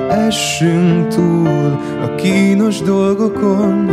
Essünk 0.09 1.07
túl 1.07 1.79
a 2.03 2.15
kínos 2.15 2.81
dolgokon, 2.81 3.89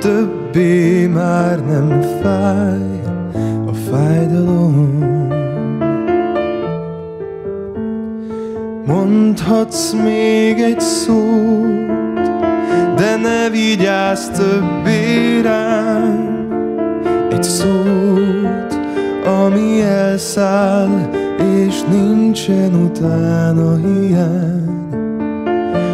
többé 0.00 1.06
már 1.06 1.66
nem 1.66 2.00
fáj 2.22 2.98
fájdalom 3.90 4.98
Mondhatsz 8.86 9.92
még 9.92 10.58
egy 10.58 10.80
szót 10.80 11.97
ne 13.22 13.50
vigyázz 13.50 14.28
többé 14.28 15.40
rám 15.40 16.48
Egy 17.30 17.42
szót, 17.42 18.78
ami 19.42 19.82
elszáll 19.82 21.10
És 21.64 21.82
nincsen 21.90 22.74
utána 22.74 23.76
hiány. 23.76 24.88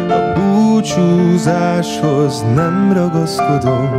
A 0.09 0.39
búcsúzáshoz 0.39 2.45
nem 2.55 2.93
ragaszkodom. 2.93 3.89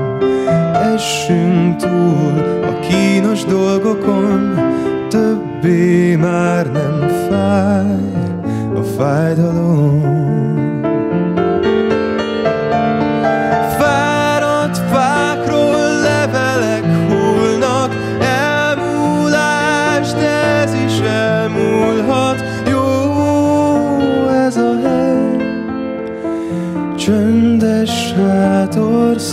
Essünk 0.95 1.77
túl 1.77 2.63
a 2.63 2.79
kínos 2.81 3.45
dolgokon, 3.45 4.55
többé 5.09 6.17
már 6.17 6.73
nem 6.73 7.09
fáj 7.29 7.87
a 8.75 8.83
fájdalom. 8.99 10.46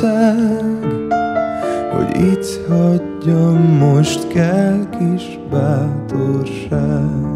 Hátország, 0.02 0.86
itt 2.16 2.68
hagyjam, 2.68 3.58
most 3.58 4.28
kell 4.28 4.80
kis 4.90 5.40
bátor. 5.50 5.94
bátorság. 6.14 7.32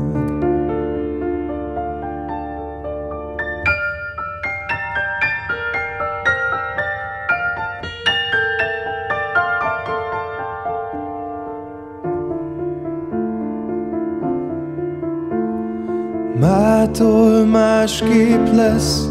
Mától 16.39 17.45
másképp 17.45 18.47
lesz, 18.55 19.06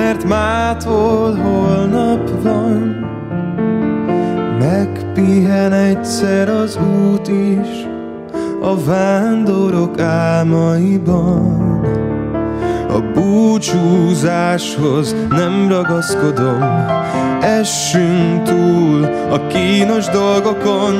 mert 0.00 0.24
mától 0.24 1.34
holnap 1.34 2.42
van. 2.42 3.06
Megpihen 4.58 5.72
egyszer 5.72 6.48
az 6.48 6.76
út 6.76 7.28
is 7.28 7.86
a 8.60 8.84
vándorok 8.84 10.00
álmaiban. 10.00 11.84
A 12.88 13.00
búcsúzáshoz 13.14 15.14
nem 15.28 15.68
ragaszkodom, 15.68 16.86
essünk 17.40 18.42
túl 18.42 19.04
a 19.30 19.46
kínos 19.46 20.06
dolgokon, 20.06 20.94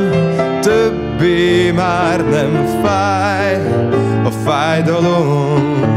többé 0.61 1.71
már 1.71 2.29
nem 2.29 2.67
fáj 2.83 3.57
a 4.25 4.31
fájdalom. 4.31 5.91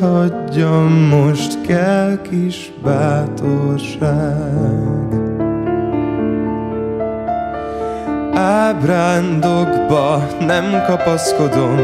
Hagyjam, 0.00 0.92
most 0.92 1.60
kell 1.60 2.18
kis 2.30 2.72
bátorság. 2.82 4.06
Ábrándokba 8.34 10.26
nem 10.46 10.82
kapaszkodom, 10.86 11.78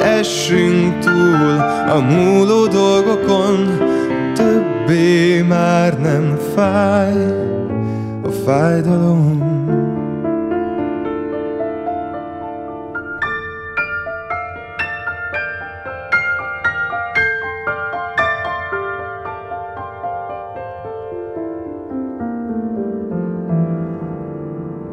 essünk 0.00 0.98
túl 0.98 1.58
a 1.88 2.00
múló 2.00 2.66
dolgokon, 2.66 3.78
többé 4.34 5.42
már 5.42 6.00
nem 6.00 6.36
fáj 6.54 7.14
a 8.22 8.30
fájdalom. 8.44 9.37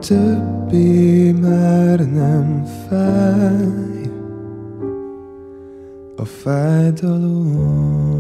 Többé 0.08 1.32
már 1.32 2.00
nem 2.00 2.66
fáj 2.90 4.10
a 6.16 6.26
fájdalom. 6.26 8.20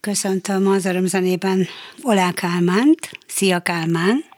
Köszöntöm 0.00 0.66
az 0.66 0.84
örömzenében 0.84 1.66
Olá 2.02 2.32
Kálmánt. 2.32 3.10
Szia 3.26 3.60
Kálmán! 3.60 4.29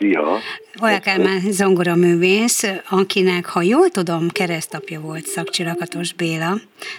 Szia! 0.00 0.38
Olá 0.82 0.98
Kálmán 0.98 1.40
zongoraművész, 1.40 2.80
akinek, 2.90 3.46
ha 3.46 3.62
jól 3.62 3.88
tudom, 3.88 4.28
keresztapja 4.28 5.00
volt 5.00 5.24
Szakcsilakatos 5.24 6.12
Béla, 6.12 6.52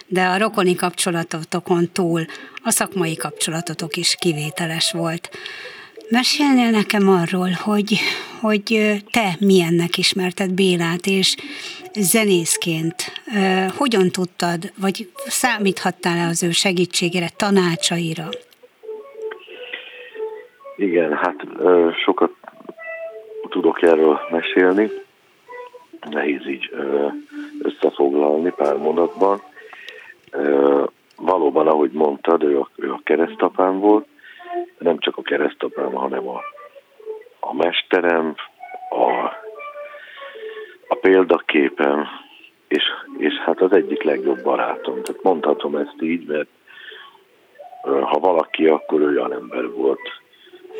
de 0.06 0.24
a 0.24 0.38
rokoni 0.38 0.74
kapcsolatotokon 0.74 1.88
túl 1.92 2.20
a 2.62 2.70
szakmai 2.70 3.16
kapcsolatotok 3.16 3.96
is 3.96 4.16
kivételes 4.20 4.92
volt. 4.92 5.30
Mesélnél 6.10 6.70
nekem 6.70 7.08
arról, 7.08 7.50
hogy, 7.50 7.98
hogy 8.40 8.96
te 9.10 9.36
milyennek 9.38 9.98
ismerted 9.98 10.52
Bélát, 10.52 11.06
és 11.06 11.36
zenészként 11.94 13.12
hogyan 13.76 14.08
tudtad, 14.08 14.72
vagy 14.80 15.10
számíthattál-e 15.16 16.26
az 16.26 16.42
ő 16.42 16.50
segítségére, 16.50 17.28
tanácsaira? 17.36 18.28
Igen, 20.76 21.12
hát 21.12 21.36
sokat 22.04 22.31
erről 23.82 24.20
mesélni. 24.30 24.90
Nehéz 26.10 26.46
így 26.46 26.70
összefoglalni 27.62 28.52
pár 28.56 28.76
mondatban. 28.76 29.42
Valóban, 31.16 31.66
ahogy 31.66 31.90
mondtad, 31.90 32.42
ő 32.42 32.58
a, 32.58 32.68
ő 32.76 32.92
a 32.92 33.00
keresztapám 33.04 33.78
volt, 33.78 34.06
nem 34.78 34.98
csak 34.98 35.16
a 35.16 35.22
keresztapám, 35.22 35.92
hanem 35.92 36.28
a, 36.28 36.40
a 37.40 37.54
mesterem, 37.54 38.34
a, 38.90 39.10
a 40.88 40.94
példaképem, 41.00 42.06
és, 42.68 42.82
és 43.18 43.34
hát 43.34 43.60
az 43.60 43.72
egyik 43.72 44.02
legjobb 44.02 44.42
barátom. 44.42 45.02
Tehát 45.02 45.22
mondhatom 45.22 45.76
ezt 45.76 46.02
így, 46.02 46.26
mert 46.26 46.48
ha 47.82 48.18
valaki, 48.18 48.66
akkor 48.66 49.02
olyan 49.02 49.32
ember 49.32 49.70
volt, 49.70 50.00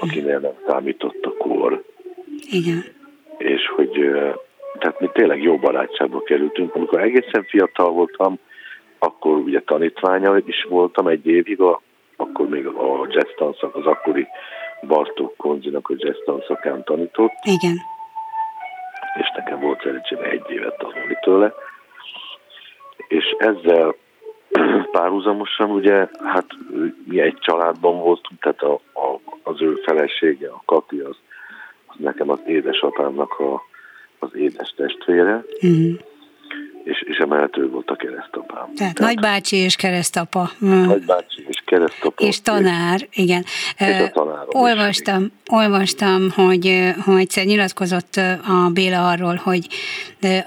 akinél 0.01 0.39
nem 0.39 0.55
számított 0.67 1.25
a 1.25 1.37
kor. 1.37 1.83
Igen. 2.51 2.85
És 3.39 3.69
hogy 3.77 3.91
tehát 4.79 5.01
mi 5.01 5.11
tényleg 5.13 5.43
jó 5.43 5.59
barátságba 5.59 6.23
kerültünk. 6.23 6.75
Amikor 6.75 7.01
egészen 7.01 7.45
fiatal 7.45 7.91
voltam, 7.91 8.39
akkor 8.99 9.37
ugye 9.37 9.61
tanítványa 9.61 10.37
is 10.47 10.67
voltam 10.69 11.07
egy 11.07 11.27
évig, 11.27 11.61
a, 11.61 11.81
akkor 12.17 12.49
még 12.49 12.67
a 12.67 13.07
jazz 13.11 13.31
tanszak, 13.37 13.77
az 13.77 13.87
akkori 13.87 14.27
Bartók 14.87 15.37
Konzinak 15.37 15.89
a 15.89 15.95
jazz 15.97 16.17
tanszakán 16.25 16.85
tanított, 16.85 17.33
Igen. 17.43 17.77
és 19.21 19.33
nekem 19.37 19.61
volt 19.61 19.83
szerencsém 19.83 20.19
egy 20.23 20.51
évet 20.51 20.79
tanulni 20.79 21.19
tőle. 21.23 21.55
És 23.09 23.35
ezzel 23.39 23.95
párhuzamosan 24.93 25.71
ugye, 25.71 26.09
hát 26.25 26.47
mi 27.05 27.21
egy 27.21 27.39
családban 27.39 27.99
voltunk, 27.99 28.41
tehát 28.41 28.63
a, 28.63 28.73
a, 28.73 29.21
az 29.43 29.63
ő 29.63 29.75
felesége, 29.75 30.49
a 30.49 30.63
Kati, 30.65 30.99
az 30.99 31.17
nekem 31.97 32.31
az 32.31 32.39
édesapámnak 32.47 33.39
a, 33.39 33.63
az 34.19 34.31
édes 34.35 34.75
testvére, 34.77 35.45
Mm. 35.67 35.93
és, 36.85 37.03
és 37.07 37.17
emellett 37.17 37.57
ő 37.57 37.69
volt 37.69 37.91
a 37.91 37.97
keresztapám. 37.97 38.75
Tehát 38.75 38.99
nagybácsi 38.99 39.57
és 39.57 39.77
keresztapa. 39.77 40.51
Mm. 40.65 40.85
Nagybácsi 40.85 41.45
és 41.49 41.63
keresztapa. 41.65 42.25
És 42.25 42.41
tanár, 42.41 43.09
igen. 43.13 43.45
És 43.79 44.01
a 44.01 44.11
tanárom 44.11 44.49
is, 44.49 44.55
olvastam, 44.55 45.33
olvastam, 45.51 46.31
hogy, 46.31 46.93
hogy 47.05 47.21
egyszer 47.21 47.45
nyilatkozott 47.45 48.17
a 48.47 48.71
Béla 48.73 49.09
arról, 49.09 49.35
hogy 49.35 49.67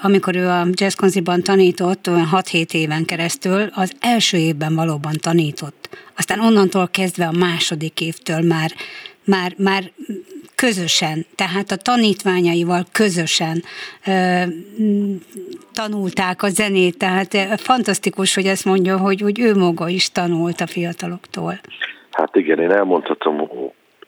amikor 0.02 0.36
ő 0.36 0.48
a 0.48 0.66
jazzkonziban 0.72 1.41
tanított, 1.41 2.08
olyan 2.08 2.30
6-7 2.32 2.74
éven 2.74 3.06
keresztül, 3.06 3.70
az 3.74 3.93
első 4.00 4.38
évben 4.38 4.76
valóban 4.76 5.14
tanított. 5.22 5.89
Aztán 6.18 6.39
onnantól 6.39 6.88
kezdve 6.88 7.26
a 7.26 7.38
második 7.38 8.02
évtől 8.02 8.41
már, 8.41 8.72
már, 9.26 9.54
már 9.58 9.91
közösen, 10.56 11.26
tehát 11.36 11.72
a 11.72 11.76
tanítványaival 11.76 12.84
közösen 12.91 13.64
ö, 14.08 14.41
tanulták 15.74 16.43
a 16.43 16.49
zenét, 16.49 16.97
tehát 16.97 17.62
fantasztikus, 17.62 18.36
hogy 18.36 18.45
ezt 18.45 18.66
mondja, 18.66 18.97
hogy, 18.97 19.22
hogy 19.22 19.39
ő 19.39 19.56
maga 19.56 19.88
is 19.88 20.12
tanult 20.12 20.62
a 20.62 20.68
fiataloktól. 20.68 21.60
Hát 22.12 22.36
igen, 22.36 22.60
én 22.60 22.72
elmondhatom, 22.72 23.49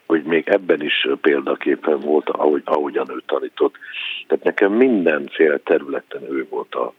hogy 0.06 0.22
még 0.22 0.48
ebben 0.48 0.82
is 0.82 1.08
példaképen 1.20 2.00
volt, 2.00 2.28
ahogy, 2.28 2.62
ahogyan 2.64 3.10
ő 3.10 3.22
tanított. 3.26 3.74
Tehát 4.26 4.44
nekem 4.44 4.72
mindenféle 4.72 5.58
területen 5.58 6.22
ő 6.22 6.46
volt 6.50 6.74
a, 6.74 6.94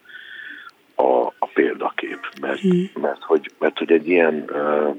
a, 0.96 1.34
a 1.40 1.46
példakép, 1.54 2.20
mert, 2.42 2.60
hmm. 2.60 2.90
mert, 3.02 3.24
hogy, 3.24 3.52
mert 3.60 3.78
hogy 3.78 3.92
egy 3.92 4.08
ilyen 4.08 4.46
uh, 4.54 4.96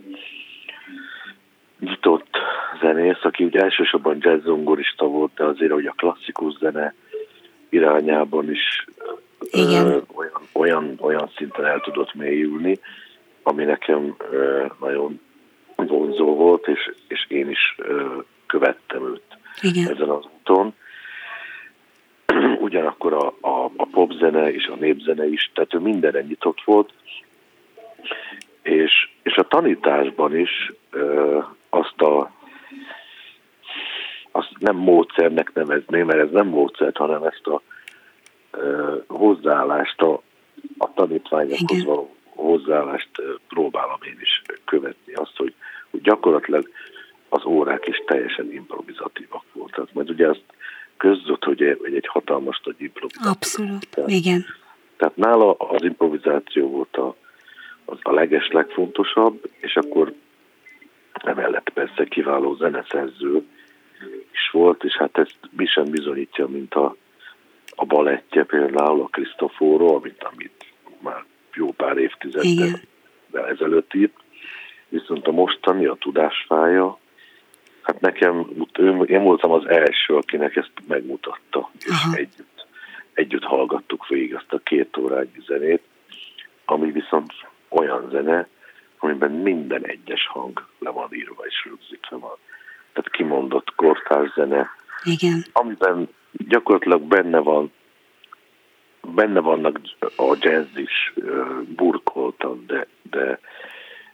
nyitott 1.81 2.37
zenész, 2.81 3.23
aki 3.25 3.45
ugye 3.45 3.61
elsősorban 3.61 4.17
jazz 4.21 4.45
zongorista 4.45 5.07
volt, 5.07 5.35
de 5.35 5.45
azért, 5.45 5.73
hogy 5.73 5.87
a 5.87 5.95
klasszikus 5.97 6.53
zene 6.59 6.95
irányában 7.69 8.51
is 8.51 8.87
Igen. 9.51 9.87
ö, 9.87 9.99
olyan, 10.13 10.43
olyan, 10.53 10.97
olyan 11.01 11.31
szinten 11.37 11.65
el 11.65 11.81
tudott 11.81 12.15
mélyülni, 12.15 12.79
ami 13.43 13.65
nekem 13.65 14.17
ö, 14.31 14.67
nagyon 14.81 15.21
vonzó 15.77 16.35
volt, 16.35 16.69
és, 16.69 16.93
és 17.09 17.25
én 17.29 17.51
is 17.51 17.75
ö, 17.79 18.19
követtem 18.47 19.07
őt 19.07 19.23
Igen. 19.63 19.93
ezen 19.93 20.09
az 20.09 20.25
úton. 20.39 20.75
ugyanakkor 22.67 23.13
a, 23.13 23.49
a, 23.49 23.71
a 23.77 23.87
popzene 23.91 24.53
és 24.53 24.67
a 24.67 24.75
népzene 24.75 25.27
is, 25.29 25.51
tehát 25.55 25.75
ő 25.75 25.79
mindenre 25.79 26.21
nyitott 26.21 26.63
volt, 26.65 26.93
és, 28.63 29.11
és 29.23 29.37
a 29.37 29.49
tanításban 29.49 30.37
is 30.37 30.73
ö, 30.91 31.39
azt 31.69 32.01
a 32.01 32.31
azt 34.31 34.53
nem 34.59 34.77
módszernek 34.77 35.53
nevezném, 35.55 36.07
mert 36.07 36.19
ez 36.19 36.31
nem 36.31 36.47
módszert, 36.47 36.97
hanem 36.97 37.23
ezt 37.23 37.47
a 37.47 37.63
ö, 38.51 38.97
hozzáállást, 39.07 40.01
a, 40.01 40.23
a 40.79 40.93
tanítványokhoz 40.95 41.79
Igen. 41.79 41.87
való 41.87 42.15
hozzáállást 42.35 43.11
próbálom 43.49 43.99
én 44.07 44.19
is 44.21 44.43
követni. 44.65 45.13
Azt, 45.13 45.37
hogy, 45.37 45.55
hogy 45.91 46.01
gyakorlatilag 46.01 46.71
az 47.29 47.45
órák 47.45 47.87
is 47.87 48.03
teljesen 48.07 48.53
improvizatívak 48.53 49.45
voltak. 49.53 49.93
Mert 49.93 50.11
ugye 50.11 50.29
azt 50.29 50.45
között, 50.97 51.45
hogy 51.45 51.63
egy, 51.63 51.95
egy 51.95 52.07
hatalmas 52.07 52.61
nagy 52.65 52.75
improvizáció. 52.79 53.31
Abszolút, 53.31 53.89
Tehát- 53.91 54.11
igen. 54.11 54.45
Tehát 54.97 55.17
nála 55.17 55.53
az 55.53 55.83
improvizáció 55.83 56.69
volt 56.69 56.97
a, 56.97 57.17
az 57.85 57.99
a 58.03 58.13
leges 58.13 58.49
legfontosabb, 58.49 59.51
és 59.61 59.77
akkor 59.77 60.15
emellett 61.13 61.71
persze 61.71 62.05
kiváló 62.05 62.55
zeneszerző 62.55 63.45
is 64.33 64.51
volt, 64.53 64.85
és 64.85 64.97
hát 64.97 65.19
ezt 65.19 65.39
mi 65.51 65.67
sem 65.67 65.85
bizonyítja, 65.85 66.47
mint 66.47 66.75
a, 66.75 66.97
a 67.75 67.85
balettje 67.85 68.45
például, 68.45 69.03
a 69.03 69.09
Cristoforo, 69.09 69.95
amit, 69.95 70.23
amit 70.23 70.65
már 70.99 71.25
jó 71.55 71.73
pár 71.73 71.97
évtizeddel 71.97 72.51
Igen. 72.51 73.47
ezelőtt 73.49 73.95
írt. 73.95 74.15
Viszont 74.89 75.27
a 75.27 75.31
mostani, 75.31 75.87
a 75.87 75.95
tudásfája, 75.95 76.99
hát 77.83 78.01
nekem, 78.01 78.47
én 79.07 79.23
voltam 79.23 79.51
az 79.51 79.67
első, 79.67 80.15
akinek 80.17 80.57
ezt 80.57 80.73
megmutatta, 80.87 81.71
és 81.79 81.91
Aha. 81.91 82.17
együtt, 82.17 82.67
együtt 83.13 83.45
hallgattuk 83.45 84.09
végig 84.09 84.35
azt 84.35 84.53
a 84.53 84.59
két 84.59 84.97
órányi 84.97 85.43
zenét, 85.47 85.83
ami 86.65 86.91
viszont 86.91 87.33
olyan 87.69 88.09
zene, 88.11 88.49
amiben 88.99 89.31
minden 89.31 89.87
egyes 89.87 90.27
hang 90.27 90.67
le 90.79 90.91
van 90.91 91.09
írva 91.13 91.45
és 91.47 91.65
rögzítve 91.65 92.17
van. 92.17 92.37
Tehát 92.93 93.11
kimondott 93.11 93.75
kortárs 93.77 94.33
zene, 94.33 94.71
Igen. 95.05 95.45
amiben 95.53 96.09
gyakorlatilag 96.33 97.03
benne 97.03 97.39
van 97.39 97.73
benne 99.15 99.41
vannak 99.41 99.81
a 100.17 100.37
jazz 100.41 100.77
is 100.77 101.13
burkoltan, 101.77 102.65
de, 102.67 102.87
de, 103.11 103.41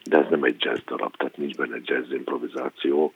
de 0.04 0.18
ez 0.18 0.26
nem 0.30 0.42
egy 0.42 0.56
jazz 0.58 0.80
darab, 0.86 1.16
tehát 1.16 1.36
nincs 1.36 1.56
benne 1.56 1.76
jazz 1.84 2.12
improvizáció, 2.12 3.12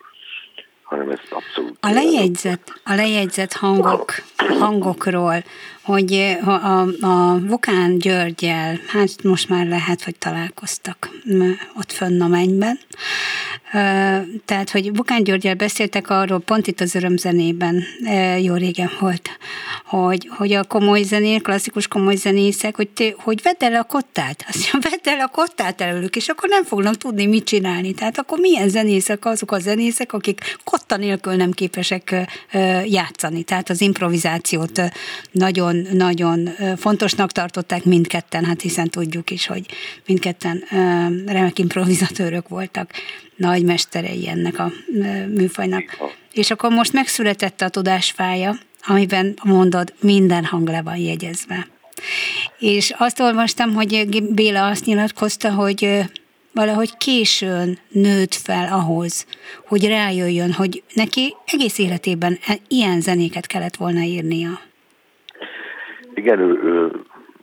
hanem 0.82 1.10
ez 1.10 1.18
abszolút... 1.30 1.76
A 1.80 1.90
lejegyzett, 1.90 2.80
a 2.84 2.94
lejegyzett 2.94 3.52
hangok, 3.52 4.12
hangokról, 4.36 5.44
hogy 5.82 6.36
a, 6.44 6.80
a 7.00 7.38
Vokán 7.48 7.98
Györgyel, 7.98 8.78
hát 8.86 9.22
most 9.22 9.48
már 9.48 9.66
lehet, 9.66 10.02
hogy 10.02 10.16
találkoztak 10.18 11.08
ott 11.76 11.92
fönn 11.92 12.20
a 12.20 12.28
mennyben. 12.28 12.78
Tehát, 14.44 14.70
hogy 14.70 14.96
Vokán 14.96 15.22
Györgyel 15.22 15.54
beszéltek 15.54 16.10
arról, 16.10 16.40
pont 16.40 16.66
itt 16.66 16.80
az 16.80 16.94
örömzenében, 16.94 17.84
jó 18.40 18.54
régen 18.54 18.90
volt, 19.00 19.30
hogy, 19.84 20.28
hogy 20.36 20.52
a 20.52 20.64
komoly 20.64 21.02
zenék, 21.02 21.42
klasszikus 21.42 21.88
komoly 21.88 22.16
zenészek, 22.16 22.76
hogy, 22.76 22.88
te, 22.88 23.14
hogy 23.16 23.42
vedd 23.42 23.54
el 23.58 23.74
a 23.74 23.82
kottát, 23.84 24.44
azt 24.48 24.72
mondja, 24.72 24.90
vedd 24.90 25.14
el 25.14 25.20
a 25.20 25.28
kottát 25.28 25.80
előlük, 25.80 26.16
és 26.16 26.28
akkor 26.28 26.48
nem 26.48 26.64
fognak 26.64 26.96
tudni 26.96 27.26
mit 27.26 27.44
csinálni. 27.44 27.94
Tehát 27.94 28.18
akkor 28.18 28.38
milyen 28.38 28.68
zenészek 28.68 29.24
azok 29.24 29.52
a 29.52 29.58
zenészek, 29.58 30.12
akik 30.12 30.56
kotta 30.64 30.96
nélkül 30.96 31.34
nem 31.34 31.50
képesek 31.50 32.14
játszani. 32.84 33.42
Tehát 33.42 33.70
az 33.70 33.80
improvizációt 33.80 34.82
nagyon-nagyon 35.32 36.50
fontosnak 36.76 37.32
tartották 37.32 37.84
mindketten, 37.84 38.44
hát 38.44 38.60
hiszen 38.60 38.88
tudjuk 38.88 39.30
is, 39.30 39.46
hogy 39.46 39.66
mindketten 40.06 40.64
remek 41.26 41.58
improvizatőrök 41.58 42.48
voltak, 42.48 42.90
nagy 43.40 43.64
mesterei 43.64 44.28
ennek 44.28 44.58
a 44.58 44.70
műfajnak. 45.28 45.96
És 46.32 46.50
akkor 46.50 46.70
most 46.70 46.92
megszületett 46.92 47.60
a 47.60 47.68
tudásfája, 47.68 48.52
amiben 48.86 49.34
mondod, 49.44 49.92
minden 50.00 50.44
hang 50.44 50.68
le 50.68 50.82
van 50.82 50.96
jegyezve. 50.96 51.66
És 52.58 52.92
azt 52.98 53.20
olvastam, 53.20 53.74
hogy 53.74 54.08
Béla 54.34 54.66
azt 54.66 54.84
nyilatkozta, 54.84 55.52
hogy 55.52 56.00
valahogy 56.52 56.96
későn 56.96 57.78
nőtt 57.88 58.34
fel 58.34 58.72
ahhoz, 58.72 59.26
hogy 59.66 59.88
rájöjjön, 59.88 60.52
hogy 60.52 60.82
neki 60.94 61.34
egész 61.46 61.78
életében 61.78 62.38
e- 62.46 62.58
ilyen 62.68 63.00
zenéket 63.00 63.46
kellett 63.46 63.76
volna 63.76 64.00
írnia. 64.00 64.50
Igen, 66.14 66.38
ő, 66.38 66.60
ő 66.64 66.90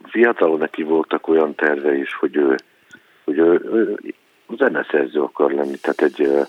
fiatalon 0.04 0.58
neki 0.58 0.82
voltak 0.82 1.28
olyan 1.28 1.54
terve 1.54 1.96
is, 1.96 2.14
hogy 2.14 2.36
ő, 2.36 2.54
hogy 3.24 3.38
ő, 3.38 3.52
ő 3.72 3.98
zeneszerző 4.56 5.22
akar 5.22 5.52
lenni, 5.52 5.76
tehát 5.76 6.02
egy 6.02 6.46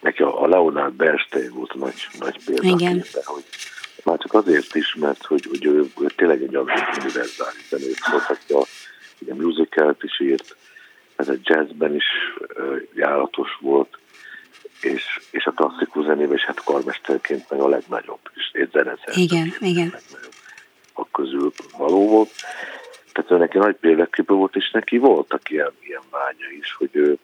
neki 0.00 0.22
a 0.22 0.42
a 0.42 0.46
Leonard 0.46 0.94
Bernstein 0.94 1.52
volt 1.52 1.72
a 1.72 1.78
nagy, 1.78 2.06
nagy 2.18 2.44
példaképe, 2.44 3.20
hogy 3.24 3.44
már 4.04 4.18
csak 4.18 4.34
azért 4.34 4.74
is, 4.74 4.94
mert 4.94 5.24
hogy, 5.24 5.46
hogy 5.48 5.64
ő, 5.64 5.90
ő 6.00 6.06
tényleg 6.16 6.42
egy 6.42 6.56
olyan 6.56 6.70
univerzális 7.00 7.68
zenész 7.68 8.06
volt, 8.10 8.24
aki 8.28 8.52
a, 8.52 8.64
ugye 9.20 9.34
musicalt 9.34 10.02
is 10.02 10.20
írt, 10.20 10.56
ez 11.16 11.28
a 11.28 11.34
jazzben 11.42 11.94
is 11.94 12.04
járatos 12.94 13.58
volt, 13.60 13.98
és, 14.80 15.20
és 15.30 15.44
a 15.44 15.50
klasszikus 15.50 16.04
zenében 16.04 16.34
is 16.34 16.44
hát 16.44 16.64
karmesterként 16.64 17.50
meg 17.50 17.60
a 17.60 17.68
legnagyobb, 17.68 18.20
és 18.34 18.50
egy 18.52 18.70
zeneszerző 18.72 19.20
Igen, 19.20 19.54
igen. 19.60 19.92
legnagyobb 19.92 20.32
a 20.92 21.10
közül 21.10 21.52
való 21.76 22.08
volt. 22.08 22.30
Ő 23.32 23.36
neki 23.36 23.58
nagy 23.58 23.76
példaképe 23.76 24.32
volt, 24.32 24.56
és 24.56 24.70
neki 24.70 24.98
voltak 24.98 25.50
ilyen, 25.50 25.72
ilyen 25.80 26.02
vágya 26.10 26.50
is, 26.60 26.74
hogy 26.78 26.90
ő 26.92 27.18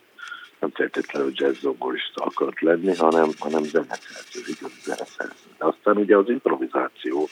nem 0.59 0.71
feltétlenül 0.75 1.31
jazz 1.35 1.59
zongorista 1.59 2.25
akart 2.25 2.61
lenni, 2.61 2.97
hanem, 2.97 3.29
hanem 3.39 3.63
zeneszerző, 3.63 4.41
igazi 4.47 4.81
zeneszerző. 4.85 5.49
De 5.59 5.65
aztán 5.65 5.97
ugye 5.97 6.17
az 6.17 6.29
improvizáció 6.29 7.29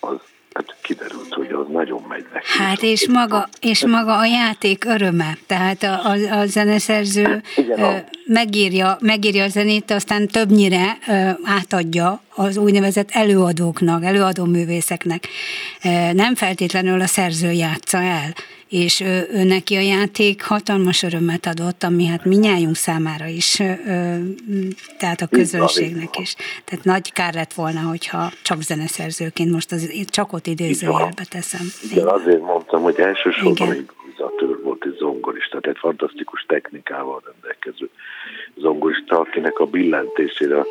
az 0.00 0.16
hát 0.54 0.76
kiderült, 0.82 1.34
hogy 1.34 1.50
az 1.50 1.66
nagyon 1.68 2.02
megy 2.08 2.26
neki. 2.32 2.46
Hát 2.46 2.82
és 2.82 3.08
maga, 3.08 3.48
és 3.60 3.86
maga 3.86 4.18
a 4.18 4.24
játék 4.24 4.84
öröme, 4.84 5.36
tehát 5.46 5.82
a, 5.82 6.04
a, 6.04 6.38
a 6.38 6.46
zeneszerző 6.46 7.42
Igen, 7.56 7.78
a- 7.82 8.04
megírja, 8.24 8.96
megírja 9.00 9.44
a 9.44 9.48
zenét, 9.48 9.90
aztán 9.90 10.28
többnyire 10.28 10.98
átadja 11.44 12.22
az 12.34 12.56
úgynevezett 12.56 13.08
előadóknak, 13.10 14.04
előadó 14.04 14.44
művészeknek. 14.44 15.28
Nem 16.12 16.34
feltétlenül 16.34 17.00
a 17.00 17.06
szerző 17.06 17.50
játsza 17.50 17.98
el, 17.98 18.34
és 18.68 19.00
ő, 19.00 19.28
ő 19.32 19.44
neki 19.44 19.74
a 19.76 19.80
játék 19.80 20.42
hatalmas 20.42 21.02
örömet 21.02 21.46
adott, 21.46 21.82
ami 21.82 22.06
hát 22.06 22.24
minnyájunk 22.24 22.76
számára 22.76 23.26
is, 23.26 23.62
tehát 24.98 25.20
a 25.20 25.26
közönségnek 25.26 26.18
is. 26.18 26.34
Tehát 26.64 26.84
nagy 26.84 27.12
kár 27.12 27.34
lett 27.34 27.52
volna, 27.52 27.80
hogyha 27.80 28.32
csak 28.42 28.62
zeneszerzőként, 28.62 29.50
most 29.50 29.72
az, 29.72 29.90
csak 30.06 30.32
ott 30.32 30.46
idézőjelbe 30.46 31.24
teszem. 31.30 31.66
Igen, 31.90 32.06
azért 32.06 32.40
mondtam, 32.40 32.82
hogy 32.82 33.00
elsősorban 33.00 33.52
Igen. 33.52 33.90
volt 34.62 34.84
egy 35.66 35.76
zongorista, 35.76 35.78
tehát 35.78 35.78
fantasztikus 35.78 36.44
technikával 36.46 37.22
rendelkező 37.24 37.88
zongorista, 38.56 39.20
akinek 39.20 39.58
a 39.58 39.66
billentésére 39.66 40.64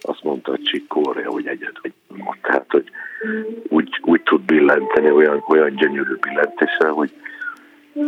azt 0.00 0.22
mondta 0.22 0.52
a 0.52 0.58
Chick 0.62 0.86
Corea, 0.88 1.30
hogy 1.30 1.46
egyet 1.46 1.80
ott, 1.82 1.94
tehát 2.42 2.70
hogy 2.70 2.90
úgy, 3.68 4.00
úgy 4.02 4.22
tud 4.22 4.40
billenteni 4.40 5.10
olyan, 5.10 5.44
olyan 5.48 5.74
gyönyörű 5.74 6.14
billentéssel, 6.20 6.90
hogy 6.90 7.10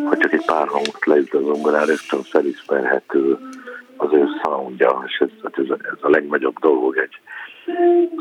ha 0.05 0.17
csak 0.17 0.33
egy 0.33 0.45
pár 0.45 0.69
hangot 0.69 1.07
leüt 1.07 1.35
a 1.35 1.41
zongorára, 1.41 1.87
rögtön 1.87 2.23
felismerhető 2.23 3.39
az 3.97 4.13
ő 4.13 4.27
soundja, 4.43 5.05
és 5.07 5.17
ez, 5.19 5.29
hát 5.43 5.59
ez, 5.59 5.71
a, 5.71 5.77
ez 5.81 5.99
a 6.01 6.09
legnagyobb 6.09 6.59
dolog 6.59 6.97
egy 6.97 7.21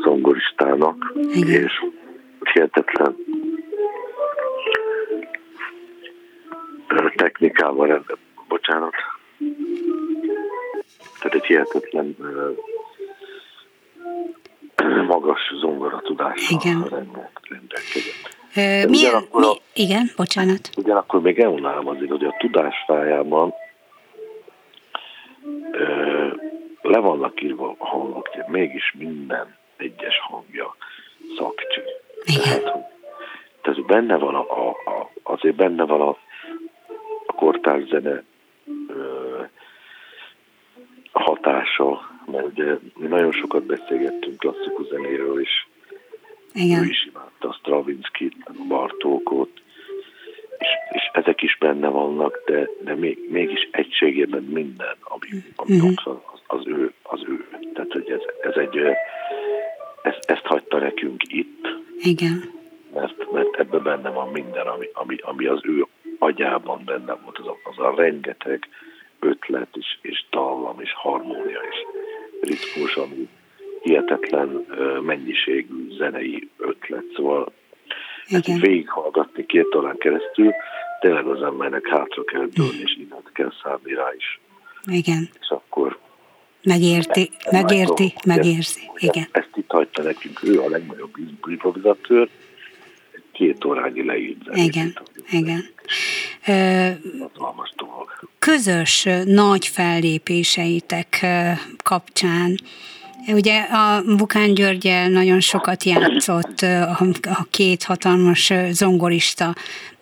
zongoristának, 0.02 1.14
Igen. 1.32 1.62
és 1.62 1.72
hihetetlen 2.52 3.16
technikával, 7.16 7.86
rende- 7.86 8.18
bocsánat, 8.48 8.92
tehát 11.20 11.34
egy 11.36 11.44
hihetetlen 11.44 12.16
magas 15.06 15.40
zongora 15.60 16.00
tudással 16.00 16.58
Igen. 16.60 16.86
rende- 16.90 17.30
rendelkezett. 17.48 18.36
Ö, 18.56 18.88
Milyen, 18.88 19.22
mi, 19.32 19.44
a- 19.46 19.56
igen, 19.74 20.10
bocsánat. 20.16 20.70
Ugyanakkor 20.76 21.20
még 21.20 21.38
elmondanám 21.38 21.86
azért, 21.88 22.10
hogy 22.10 22.24
a 22.24 22.34
tudásfájában 22.38 23.52
ö, 25.72 26.26
le 26.82 26.98
vannak 26.98 27.42
írva 27.42 27.74
a 27.78 27.86
hangok, 27.86 28.28
de 28.36 28.44
mégis 28.48 28.94
minden 28.98 29.56
egyes 29.76 30.18
hangja 30.20 30.76
szakcső. 31.36 31.82
Igen. 32.24 32.42
Tehát, 32.42 32.68
hogy- 32.68 32.82
tehát 33.62 33.86
benne 33.86 34.16
van 34.16 34.34
a, 34.34 34.40
a, 34.40 34.68
a, 34.68 35.10
azért 35.22 35.56
benne 35.56 35.84
van 35.84 36.00
a 36.00 36.16
kortárs 37.48 37.88
zene 37.88 38.22
hatása, 41.12 42.10
mert 42.26 42.46
ugye 42.46 42.78
mi 42.96 43.06
nagyon 43.06 43.32
sokat 43.32 43.62
beszélgettünk 43.62 44.38
klasszikus 44.38 44.86
zenéről, 44.86 45.40
és 45.40 45.66
ő 46.54 46.60
Igen. 46.60 46.84
is 46.84 47.06
imádta 47.06 47.48
a 47.48 47.52
Stravinsky, 47.52 48.32
Bartókot, 48.68 49.50
és, 50.58 50.68
és 50.90 51.10
ezek 51.12 51.42
is 51.42 51.56
benne 51.58 51.88
vannak, 51.88 52.42
de, 52.46 52.68
de 52.84 52.94
még, 52.94 53.18
mégis 53.30 53.68
egységében 53.70 54.42
minden, 54.42 54.96
ami, 55.00 55.28
ami 55.56 55.74
uh-huh. 55.74 56.20
az, 56.32 56.40
az, 56.46 56.66
ő, 56.66 56.92
az 57.02 57.20
ő. 57.28 57.48
Tehát, 57.74 57.92
hogy 57.92 58.10
ez, 58.10 58.50
ez 58.50 58.54
egy, 58.56 58.76
ez, 60.02 60.14
ezt 60.20 60.44
hagyta 60.44 60.78
nekünk 60.78 61.22
itt. 61.26 61.66
Igen. 61.98 62.56
Mert, 62.94 63.32
mert 63.32 63.56
ebben 63.58 63.82
benne 63.82 64.10
van 64.10 64.28
minden, 64.28 64.66
ami, 64.66 64.88
ami, 64.92 65.16
ami 65.20 65.46
az 65.46 65.60
ő 65.62 65.86
agyában 66.18 66.82
benne 66.84 67.14
volt, 67.22 67.37
az 67.78 67.84
a, 67.84 67.94
rengeteg 67.96 68.68
ötlet 69.18 69.68
és, 69.72 69.98
és 70.00 70.24
dallam 70.30 70.80
és 70.80 70.92
harmónia 70.94 71.60
és 71.70 71.76
ritmus, 72.48 72.96
ami 72.96 73.28
hihetetlen 73.82 74.66
mennyiségű 75.02 75.96
zenei 75.96 76.48
ötlet, 76.56 77.04
szóval 77.14 77.52
ezt 78.28 78.60
végighallgatni 78.60 79.46
két 79.46 79.74
órán 79.74 79.98
keresztül, 79.98 80.52
tényleg 81.00 81.26
az 81.26 81.42
embernek 81.42 81.86
hátra 81.88 82.24
kell 82.24 82.46
dőlni, 82.52 82.80
és 82.84 82.96
innen 82.96 83.22
kell 83.32 83.52
szállni 83.62 83.94
rá 83.94 84.08
is. 84.16 84.40
Igen. 84.86 85.28
És 85.40 85.48
akkor 85.48 85.98
Megérti, 86.62 87.30
ezt, 87.38 87.50
megérti, 87.52 88.02
látom, 88.02 88.36
megérzi. 88.36 88.80
Ezt, 88.94 89.02
Igen. 89.02 89.28
Ezt 89.30 89.50
itt 89.54 89.70
hagyta 89.70 90.02
nekünk, 90.02 90.42
ő 90.42 90.60
a 90.60 90.68
legnagyobb 90.68 91.10
improvizatőr, 91.48 92.28
két 93.32 93.64
órányi 93.64 94.04
leírt. 94.04 94.56
Igen, 94.56 94.98
igen. 95.30 95.64
Dolog. 96.44 96.97
Közös 98.58 99.08
nagy 99.24 99.66
fellépéseitek 99.66 101.26
kapcsán 101.82 102.58
Ugye 103.26 103.60
a 103.60 104.02
Bukán 104.16 104.54
Györgyel 104.54 105.08
nagyon 105.08 105.40
sokat 105.40 105.84
játszott 105.84 106.60
a, 106.60 107.46
két 107.50 107.82
hatalmas 107.82 108.52
zongorista, 108.70 109.54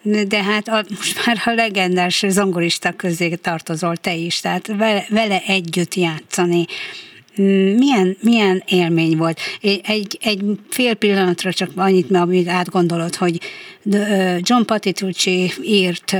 de 0.02 0.42
hát 0.42 0.68
a, 0.68 0.84
most 0.88 1.26
már 1.26 1.42
a 1.44 1.50
legendás 1.50 2.24
zongorista 2.28 2.92
közé 2.92 3.34
tartozol 3.34 3.96
te 3.96 4.14
is, 4.14 4.40
tehát 4.40 4.66
vele, 4.66 5.07
vele 5.09 5.42
együtt 5.46 5.94
játszani. 5.94 6.64
Milyen, 7.76 8.16
milyen 8.20 8.62
élmény 8.66 9.16
volt? 9.16 9.40
Egy, 9.82 10.18
egy 10.22 10.42
fél 10.70 10.94
pillanatra 10.94 11.52
csak 11.52 11.70
annyit, 11.74 12.16
amit 12.16 12.48
átgondolod, 12.48 13.14
hogy 13.16 13.40
John 14.39 14.62
Patitucci 14.66 15.53
írt 15.62 16.16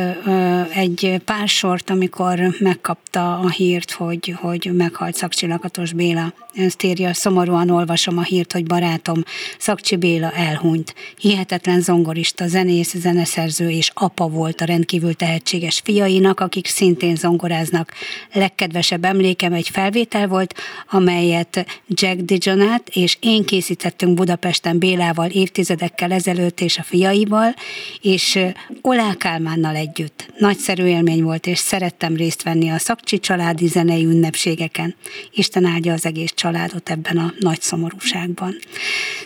egy 0.75 1.21
pár 1.25 1.49
sort, 1.49 1.91
amikor 1.91 2.55
megkapta 2.59 3.39
a 3.39 3.51
hírt, 3.51 3.91
hogy, 3.91 4.35
hogy 4.41 4.71
meghalt 4.75 5.15
Szakcsilakatos 5.15 5.93
Béla. 5.93 6.33
Ezt 6.55 6.83
írja, 6.83 7.15
szomorúan 7.15 7.71
olvasom 7.71 8.19
a 8.19 8.23
hírt, 8.23 8.53
hogy 8.53 8.65
barátom 8.65 9.23
Szakcsi 9.59 9.97
Béla 9.97 10.31
elhunyt. 10.33 10.95
Hihetetlen 11.19 11.81
zongorista, 11.81 12.49
zenész, 12.49 12.95
zeneszerző 12.95 13.71
és 13.71 13.91
apa 13.95 14.29
volt 14.29 14.61
a 14.61 14.65
rendkívül 14.65 15.15
tehetséges 15.15 15.81
fiainak, 15.85 16.41
akik 16.41 16.67
szintén 16.67 17.17
zongoráznak. 17.17 17.93
Legkedvesebb 18.33 19.05
emlékem 19.05 19.53
egy 19.53 19.69
felvétel 19.69 20.29
volt, 20.29 20.55
amelyet 20.91 21.67
Jack 21.89 22.21
Dijonát 22.21 22.89
és 22.89 23.17
én 23.21 23.45
készítettünk 23.45 24.15
Budapesten 24.15 24.79
Bélával 24.79 25.31
évtizedekkel 25.31 26.13
ezelőtt 26.13 26.61
és 26.61 26.79
a 26.79 26.83
fiaival, 26.83 27.55
és 28.01 28.39
Olá 28.81 29.15
Kálmánnal 29.19 29.75
együtt. 29.75 30.27
Nagyszerű 30.39 30.85
élmény 30.85 31.23
volt, 31.23 31.47
és 31.47 31.59
szerettem 31.59 32.17
részt 32.17 32.43
venni 32.43 32.71
a 32.71 32.79
szakcsi 32.79 33.19
családi 33.19 33.67
zenei 33.67 34.05
ünnepségeken. 34.05 34.95
Isten 35.33 35.65
áldja 35.65 35.93
az 35.93 36.07
egész 36.07 36.33
családot 36.35 36.91
ebben 36.91 37.17
a 37.17 37.33
nagy 37.39 37.61
szomorúságban. 37.61 38.55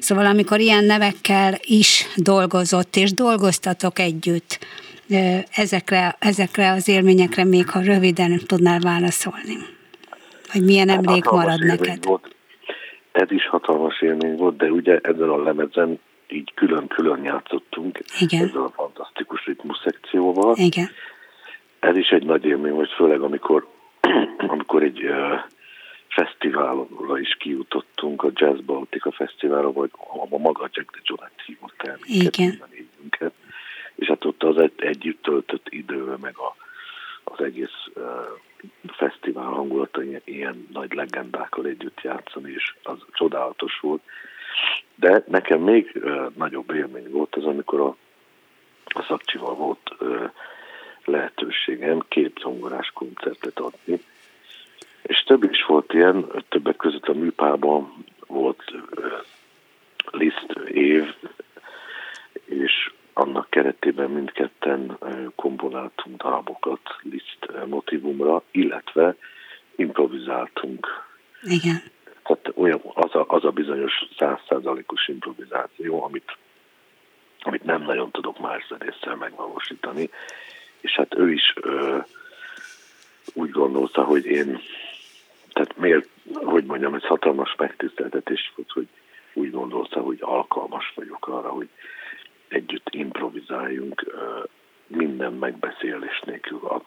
Szóval 0.00 0.26
amikor 0.26 0.60
ilyen 0.60 0.84
nevekkel 0.84 1.54
is 1.60 2.06
dolgozott, 2.16 2.96
és 2.96 3.12
dolgoztatok 3.12 3.98
együtt, 3.98 4.58
ezekre, 5.54 6.16
ezekre 6.18 6.72
az 6.72 6.88
élményekre 6.88 7.44
még 7.44 7.68
ha 7.70 7.80
röviden 7.80 8.40
tudnál 8.46 8.80
válaszolni? 8.80 9.56
Vagy 10.52 10.64
milyen 10.64 10.88
hát 10.88 11.06
emlék 11.06 11.24
marad 11.24 11.64
neked? 11.64 12.04
Volt. 12.04 12.34
Ez 13.12 13.30
is 13.30 13.48
hatalmas 13.48 14.00
élmény 14.00 14.36
volt, 14.36 14.56
de 14.56 14.70
ugye 14.70 14.98
ezen 15.02 15.28
a 15.28 15.42
lemezen 15.42 16.00
így 16.32 16.52
külön-külön 16.54 17.24
játszottunk 17.24 17.98
Igen. 18.20 18.44
ezzel 18.44 18.62
a 18.62 18.70
fantasztikus 18.70 19.44
ritmus 19.44 19.78
szekcióval. 19.84 20.54
Igen. 20.56 20.88
Ez 21.78 21.96
is 21.96 22.08
egy 22.08 22.24
nagy 22.24 22.44
élmény 22.44 22.72
volt, 22.72 22.92
főleg 22.92 23.20
amikor, 23.20 23.68
amikor 24.54 24.82
egy 24.82 25.04
uh, 25.04 25.40
fesztiválra 26.08 27.18
is 27.20 27.36
kijutottunk, 27.38 28.22
a 28.22 28.30
Jazz 28.34 28.60
Baltica 28.60 29.12
Fesztiválra, 29.12 29.72
vagy 29.72 29.90
a 30.30 30.38
maga 30.38 30.68
Jack 30.72 30.92
de 30.92 30.98
Jonat 31.02 31.42
hívott 31.46 31.82
el 31.82 31.98
minket, 33.00 33.32
és 33.94 34.06
hát 34.06 34.24
ott 34.24 34.42
az 34.42 34.56
egy, 34.58 34.72
együtt 34.76 35.22
töltött 35.22 35.66
idő, 35.68 36.14
meg 36.20 36.36
a, 36.36 36.56
az 37.24 37.40
egész 37.40 37.86
uh, 37.94 38.02
fesztivál 38.86 39.44
hangulata 39.44 40.02
ilyen, 40.02 40.22
ilyen 40.24 40.66
nagy 40.72 40.92
legendákkal 40.92 41.66
együtt 41.66 42.00
játszani, 42.00 42.52
és 42.52 42.74
az 42.82 42.98
csodálatos 43.12 43.80
volt. 43.80 44.02
De 44.94 45.24
nekem 45.26 45.60
még 45.60 46.02
nagyobb 46.36 46.70
élmény 46.74 47.10
volt 47.10 47.34
az, 47.36 47.44
amikor 47.44 47.80
a, 47.80 47.96
a 48.84 49.02
szakcsival 49.02 49.54
volt 49.54 49.94
lehetőségem 51.04 52.04
két 52.08 52.38
zongorás 52.42 52.90
koncertet 52.94 53.58
adni, 53.58 54.00
és 55.02 55.22
több 55.22 55.42
is 55.42 55.64
volt 55.64 55.92
ilyen, 55.92 56.26
többek 56.48 56.76
között 56.76 57.08
a 57.08 57.12
műpában 57.12 58.04
volt 58.26 58.62
Liszt 60.10 60.52
év, 60.68 61.14
és 62.44 62.92
annak 63.12 63.50
keretében 63.50 64.10
mindketten 64.10 64.98
komponáltunk 65.34 66.22
darabokat 66.22 66.80
Liszt 67.02 67.66
motivumra, 67.66 68.42
illetve 68.50 69.16
improvizáltunk. 69.76 70.86
Igen 71.42 71.82
tehát 72.30 72.58
olyan, 72.58 72.80
az, 72.94 73.14
a, 73.14 73.24
az 73.28 73.44
a 73.44 73.50
bizonyos 73.50 73.92
százszázalékos 74.16 75.08
improvizáció, 75.08 76.04
amit, 76.04 76.36
amit 77.40 77.64
nem 77.64 77.82
nagyon 77.82 78.10
tudok 78.10 78.38
más 78.38 78.66
zenésszel 78.68 79.16
megvalósítani. 79.16 80.10
És 80.80 80.92
hát 80.92 81.14
ő 81.14 81.32
is 81.32 81.54
ö, 81.60 81.98
úgy 83.34 83.50
gondolta, 83.50 84.04
hogy 84.04 84.24
én, 84.24 84.60
tehát 85.52 85.76
miért, 85.76 86.08
hogy 86.32 86.64
mondjam, 86.64 86.94
ez 86.94 87.02
hatalmas 87.02 87.54
megtiszteltetés 87.56 88.52
volt, 88.56 88.70
hogy 88.70 88.88
úgy 89.32 89.50
gondolta, 89.50 90.00
hogy 90.00 90.18
alkalmas 90.20 90.92
vagyok 90.94 91.28
arra, 91.28 91.48
hogy 91.48 91.68
együtt 92.48 92.88
improvizáljunk 92.90 94.04
ö, 94.06 94.42
minden 94.86 95.32
megbeszélés 95.32 96.20
nélkül 96.24 96.60
a, 96.66 96.82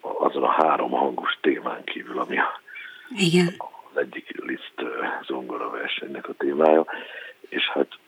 azon 0.00 0.42
a 0.42 0.62
három 0.62 0.90
hangos 0.90 1.38
témán 1.40 1.84
kívül, 1.84 2.18
ami 2.18 2.38
a, 2.38 2.60
Igen 3.08 3.56
az 3.90 3.96
egyik 4.00 4.44
Liszt 4.44 4.82
zongora 5.26 5.70
versenynek 5.70 6.28
a 6.28 6.32
témája, 6.32 6.86
és 7.48 7.68
hát 7.68 7.98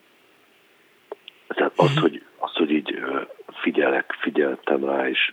tehát 1.55 1.72
az, 1.76 1.91
mhm. 1.91 2.01
hogy, 2.01 2.24
az, 2.39 2.53
hogy 2.53 2.70
így 2.70 2.99
figyelek, 3.47 4.16
figyeltem 4.20 4.85
rá, 4.85 5.09
és 5.09 5.31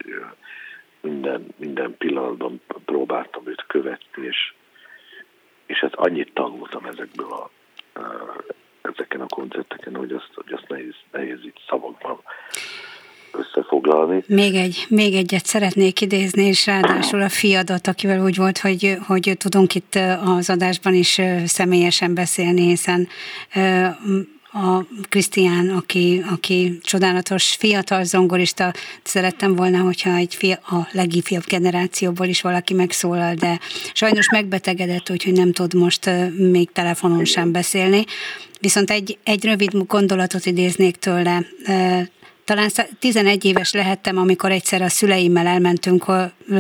minden, 1.01 1.47
minden 1.55 1.95
pillanatban 1.97 2.61
próbáltam 2.85 3.47
őt 3.47 3.63
követni, 3.67 4.25
és, 4.25 4.53
és 5.65 5.79
hát 5.79 5.95
annyit 5.95 6.33
tanultam 6.33 6.85
ezekből 6.85 7.31
a, 7.31 7.49
ezeken 8.81 9.21
a 9.21 9.27
koncerteken, 9.27 9.95
hogy 9.95 10.11
azt, 10.11 10.31
hogy 10.33 10.53
azt 10.53 10.67
nehéz, 10.67 10.95
nehéz 11.11 11.45
így 11.45 11.61
szavakban 11.67 12.19
összefoglalni. 13.37 14.23
Még, 14.27 14.55
egy, 14.55 14.85
még 14.89 15.13
egyet 15.13 15.45
szeretnék 15.45 16.01
idézni, 16.01 16.43
és 16.43 16.65
ráadásul 16.65 17.21
a 17.21 17.29
fiadat, 17.29 17.87
akivel 17.87 18.23
úgy 18.23 18.35
volt, 18.35 18.57
hogy, 18.57 18.97
hogy 19.07 19.35
tudunk 19.37 19.75
itt 19.75 19.99
az 20.25 20.49
adásban 20.49 20.93
is 20.93 21.21
személyesen 21.45 22.13
beszélni, 22.13 22.61
hiszen 22.61 23.07
a 24.57 24.85
Krisztián, 25.09 25.69
aki, 25.69 26.23
aki 26.31 26.77
csodálatos 26.81 27.55
fiatal 27.55 28.03
zongorista, 28.03 28.73
szerettem 29.03 29.55
volna, 29.55 29.79
hogyha 29.79 30.15
egy 30.15 30.35
fia, 30.35 30.55
a 30.55 30.87
legifjabb 30.91 31.43
generációból 31.47 32.25
is 32.25 32.41
valaki 32.41 32.73
megszólal, 32.73 33.33
de 33.33 33.59
sajnos 33.93 34.29
megbetegedett, 34.29 35.09
úgyhogy 35.09 35.33
nem 35.33 35.51
tud 35.53 35.73
most 35.73 36.09
még 36.37 36.71
telefonon 36.71 37.25
sem 37.25 37.51
beszélni. 37.51 38.05
Viszont 38.59 38.91
egy, 38.91 39.17
egy 39.23 39.45
rövid 39.45 39.71
gondolatot 39.87 40.45
idéznék 40.45 40.95
tőle 40.95 41.45
talán 42.47 42.69
11 42.99 43.45
éves 43.45 43.73
lehettem, 43.73 44.17
amikor 44.17 44.51
egyszer 44.51 44.81
a 44.81 44.89
szüleimmel 44.89 45.47
elmentünk 45.47 46.05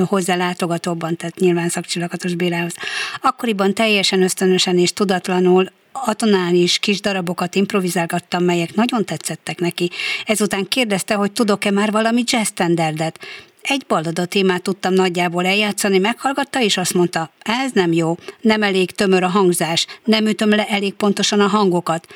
hozzá 0.05 0.35
látogatóban, 0.35 1.15
tehát 1.15 1.39
nyilván 1.39 1.69
szakcsillagatos 1.69 2.35
Bélához. 2.35 2.73
Akkoriban 3.21 3.73
teljesen 3.73 4.21
ösztönösen 4.21 4.77
és 4.77 4.93
tudatlanul 4.93 5.71
atonális 5.91 6.79
kis 6.79 7.01
darabokat 7.01 7.55
improvizálgattam, 7.55 8.43
melyek 8.43 8.75
nagyon 8.75 9.05
tetszettek 9.05 9.59
neki. 9.59 9.89
Ezután 10.25 10.67
kérdezte, 10.67 11.13
hogy 11.13 11.31
tudok-e 11.31 11.71
már 11.71 11.91
valami 11.91 12.23
jazz 12.25 12.47
standardet. 12.47 13.19
Egy 13.61 13.83
ballada 13.87 14.25
témát 14.25 14.61
tudtam 14.61 14.93
nagyjából 14.93 15.45
eljátszani, 15.45 15.97
meghallgatta, 15.97 16.61
és 16.61 16.77
azt 16.77 16.93
mondta, 16.93 17.31
ez 17.39 17.71
nem 17.73 17.91
jó, 17.91 18.17
nem 18.41 18.63
elég 18.63 18.91
tömör 18.91 19.23
a 19.23 19.27
hangzás, 19.27 19.87
nem 20.03 20.25
ütöm 20.25 20.49
le 20.49 20.65
elég 20.67 20.93
pontosan 20.93 21.39
a 21.39 21.47
hangokat 21.47 22.07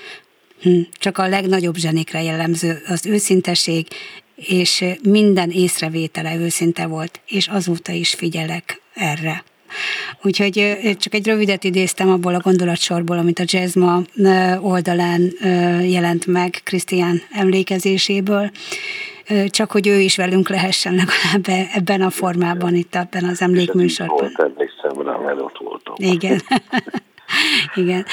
csak 0.99 1.17
a 1.17 1.27
legnagyobb 1.27 1.75
zsenikre 1.75 2.21
jellemző 2.21 2.81
az 2.87 3.05
őszinteség, 3.05 3.87
és 4.35 4.85
minden 5.03 5.49
észrevétele 5.49 6.35
őszinte 6.35 6.85
volt, 6.85 7.21
és 7.27 7.47
azóta 7.47 7.91
is 7.91 8.13
figyelek 8.13 8.81
erre. 8.93 9.43
Úgyhogy 10.21 10.77
csak 10.99 11.13
egy 11.13 11.27
rövidet 11.27 11.63
idéztem 11.63 12.09
abból 12.09 12.35
a 12.35 12.39
gondolatsorból, 12.39 13.17
amit 13.17 13.39
a 13.39 13.43
Jazzma 13.45 14.01
oldalán 14.61 15.31
jelent 15.81 16.25
meg 16.25 16.61
Krisztián 16.63 17.21
emlékezéséből, 17.31 18.51
csak 19.47 19.71
hogy 19.71 19.87
ő 19.87 19.99
is 19.99 20.15
velünk 20.15 20.49
lehessen 20.49 20.95
legalább 20.95 21.67
ebben 21.73 22.01
a 22.01 22.09
formában, 22.09 22.75
itt 22.75 22.95
ebben 22.95 23.23
az 23.23 23.41
emlékműsorban. 23.41 24.17
Volt, 24.17 24.39
emlékszem 24.39 25.01
rá, 25.05 25.17
mert 25.17 25.39
ott 25.39 25.57
voltam. 25.57 25.95
Igen. 25.97 26.41
Igen. 27.75 28.05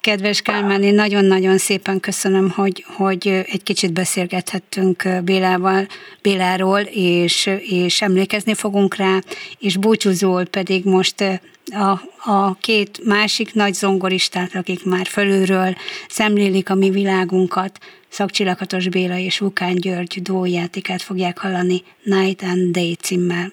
Kedves 0.00 0.42
Kálmán, 0.42 0.82
én 0.82 0.94
nagyon-nagyon 0.94 1.58
szépen 1.58 2.00
köszönöm, 2.00 2.50
hogy, 2.50 2.84
hogy 2.96 3.28
egy 3.28 3.62
kicsit 3.62 3.92
beszélgethettünk 3.92 5.08
Bélával, 5.24 5.86
Béláról, 6.22 6.80
és, 6.80 7.50
és 7.60 8.02
emlékezni 8.02 8.54
fogunk 8.54 8.96
rá, 8.96 9.18
és 9.58 9.76
búcsúzól 9.76 10.44
pedig 10.44 10.84
most 10.84 11.40
a, 11.70 12.00
a 12.30 12.54
két 12.60 13.00
másik 13.04 13.54
nagy 13.54 13.74
zongoristát, 13.74 14.54
akik 14.54 14.84
már 14.84 15.06
fölülről 15.06 15.76
szemlélik 16.08 16.70
a 16.70 16.74
mi 16.74 16.90
világunkat, 16.90 17.78
Szakcsillakatos 18.08 18.88
Béla 18.88 19.16
és 19.18 19.38
Vukán 19.38 19.74
György 19.74 20.22
dójátékát 20.22 21.02
fogják 21.02 21.38
hallani 21.38 21.82
Night 22.02 22.42
and 22.42 22.70
Day 22.72 22.94
címmel. 22.94 23.52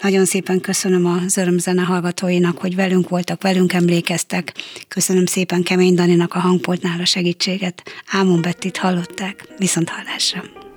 Nagyon 0.00 0.24
szépen 0.24 0.60
köszönöm 0.60 1.06
az 1.06 1.36
örömzene 1.36 1.82
hallgatóinak, 1.82 2.58
hogy 2.58 2.74
velünk 2.74 3.08
voltak, 3.08 3.42
velünk 3.42 3.72
emlékeztek. 3.72 4.54
Köszönöm 4.88 5.26
szépen 5.26 5.62
Kemény 5.62 5.94
Daninak 5.94 6.34
a 6.34 6.38
hangpoltnál 6.38 7.00
a 7.00 7.04
segítséget. 7.04 7.82
Ámon 8.06 8.42
Bettit 8.42 8.76
hallották. 8.76 9.44
Viszont 9.58 9.88
hallásra! 9.88 10.69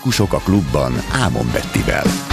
Muzsikusok 0.00 0.32
a 0.32 0.38
klubban 0.38 0.92
Ámon 1.12 1.46
Bettivel. 1.52 2.29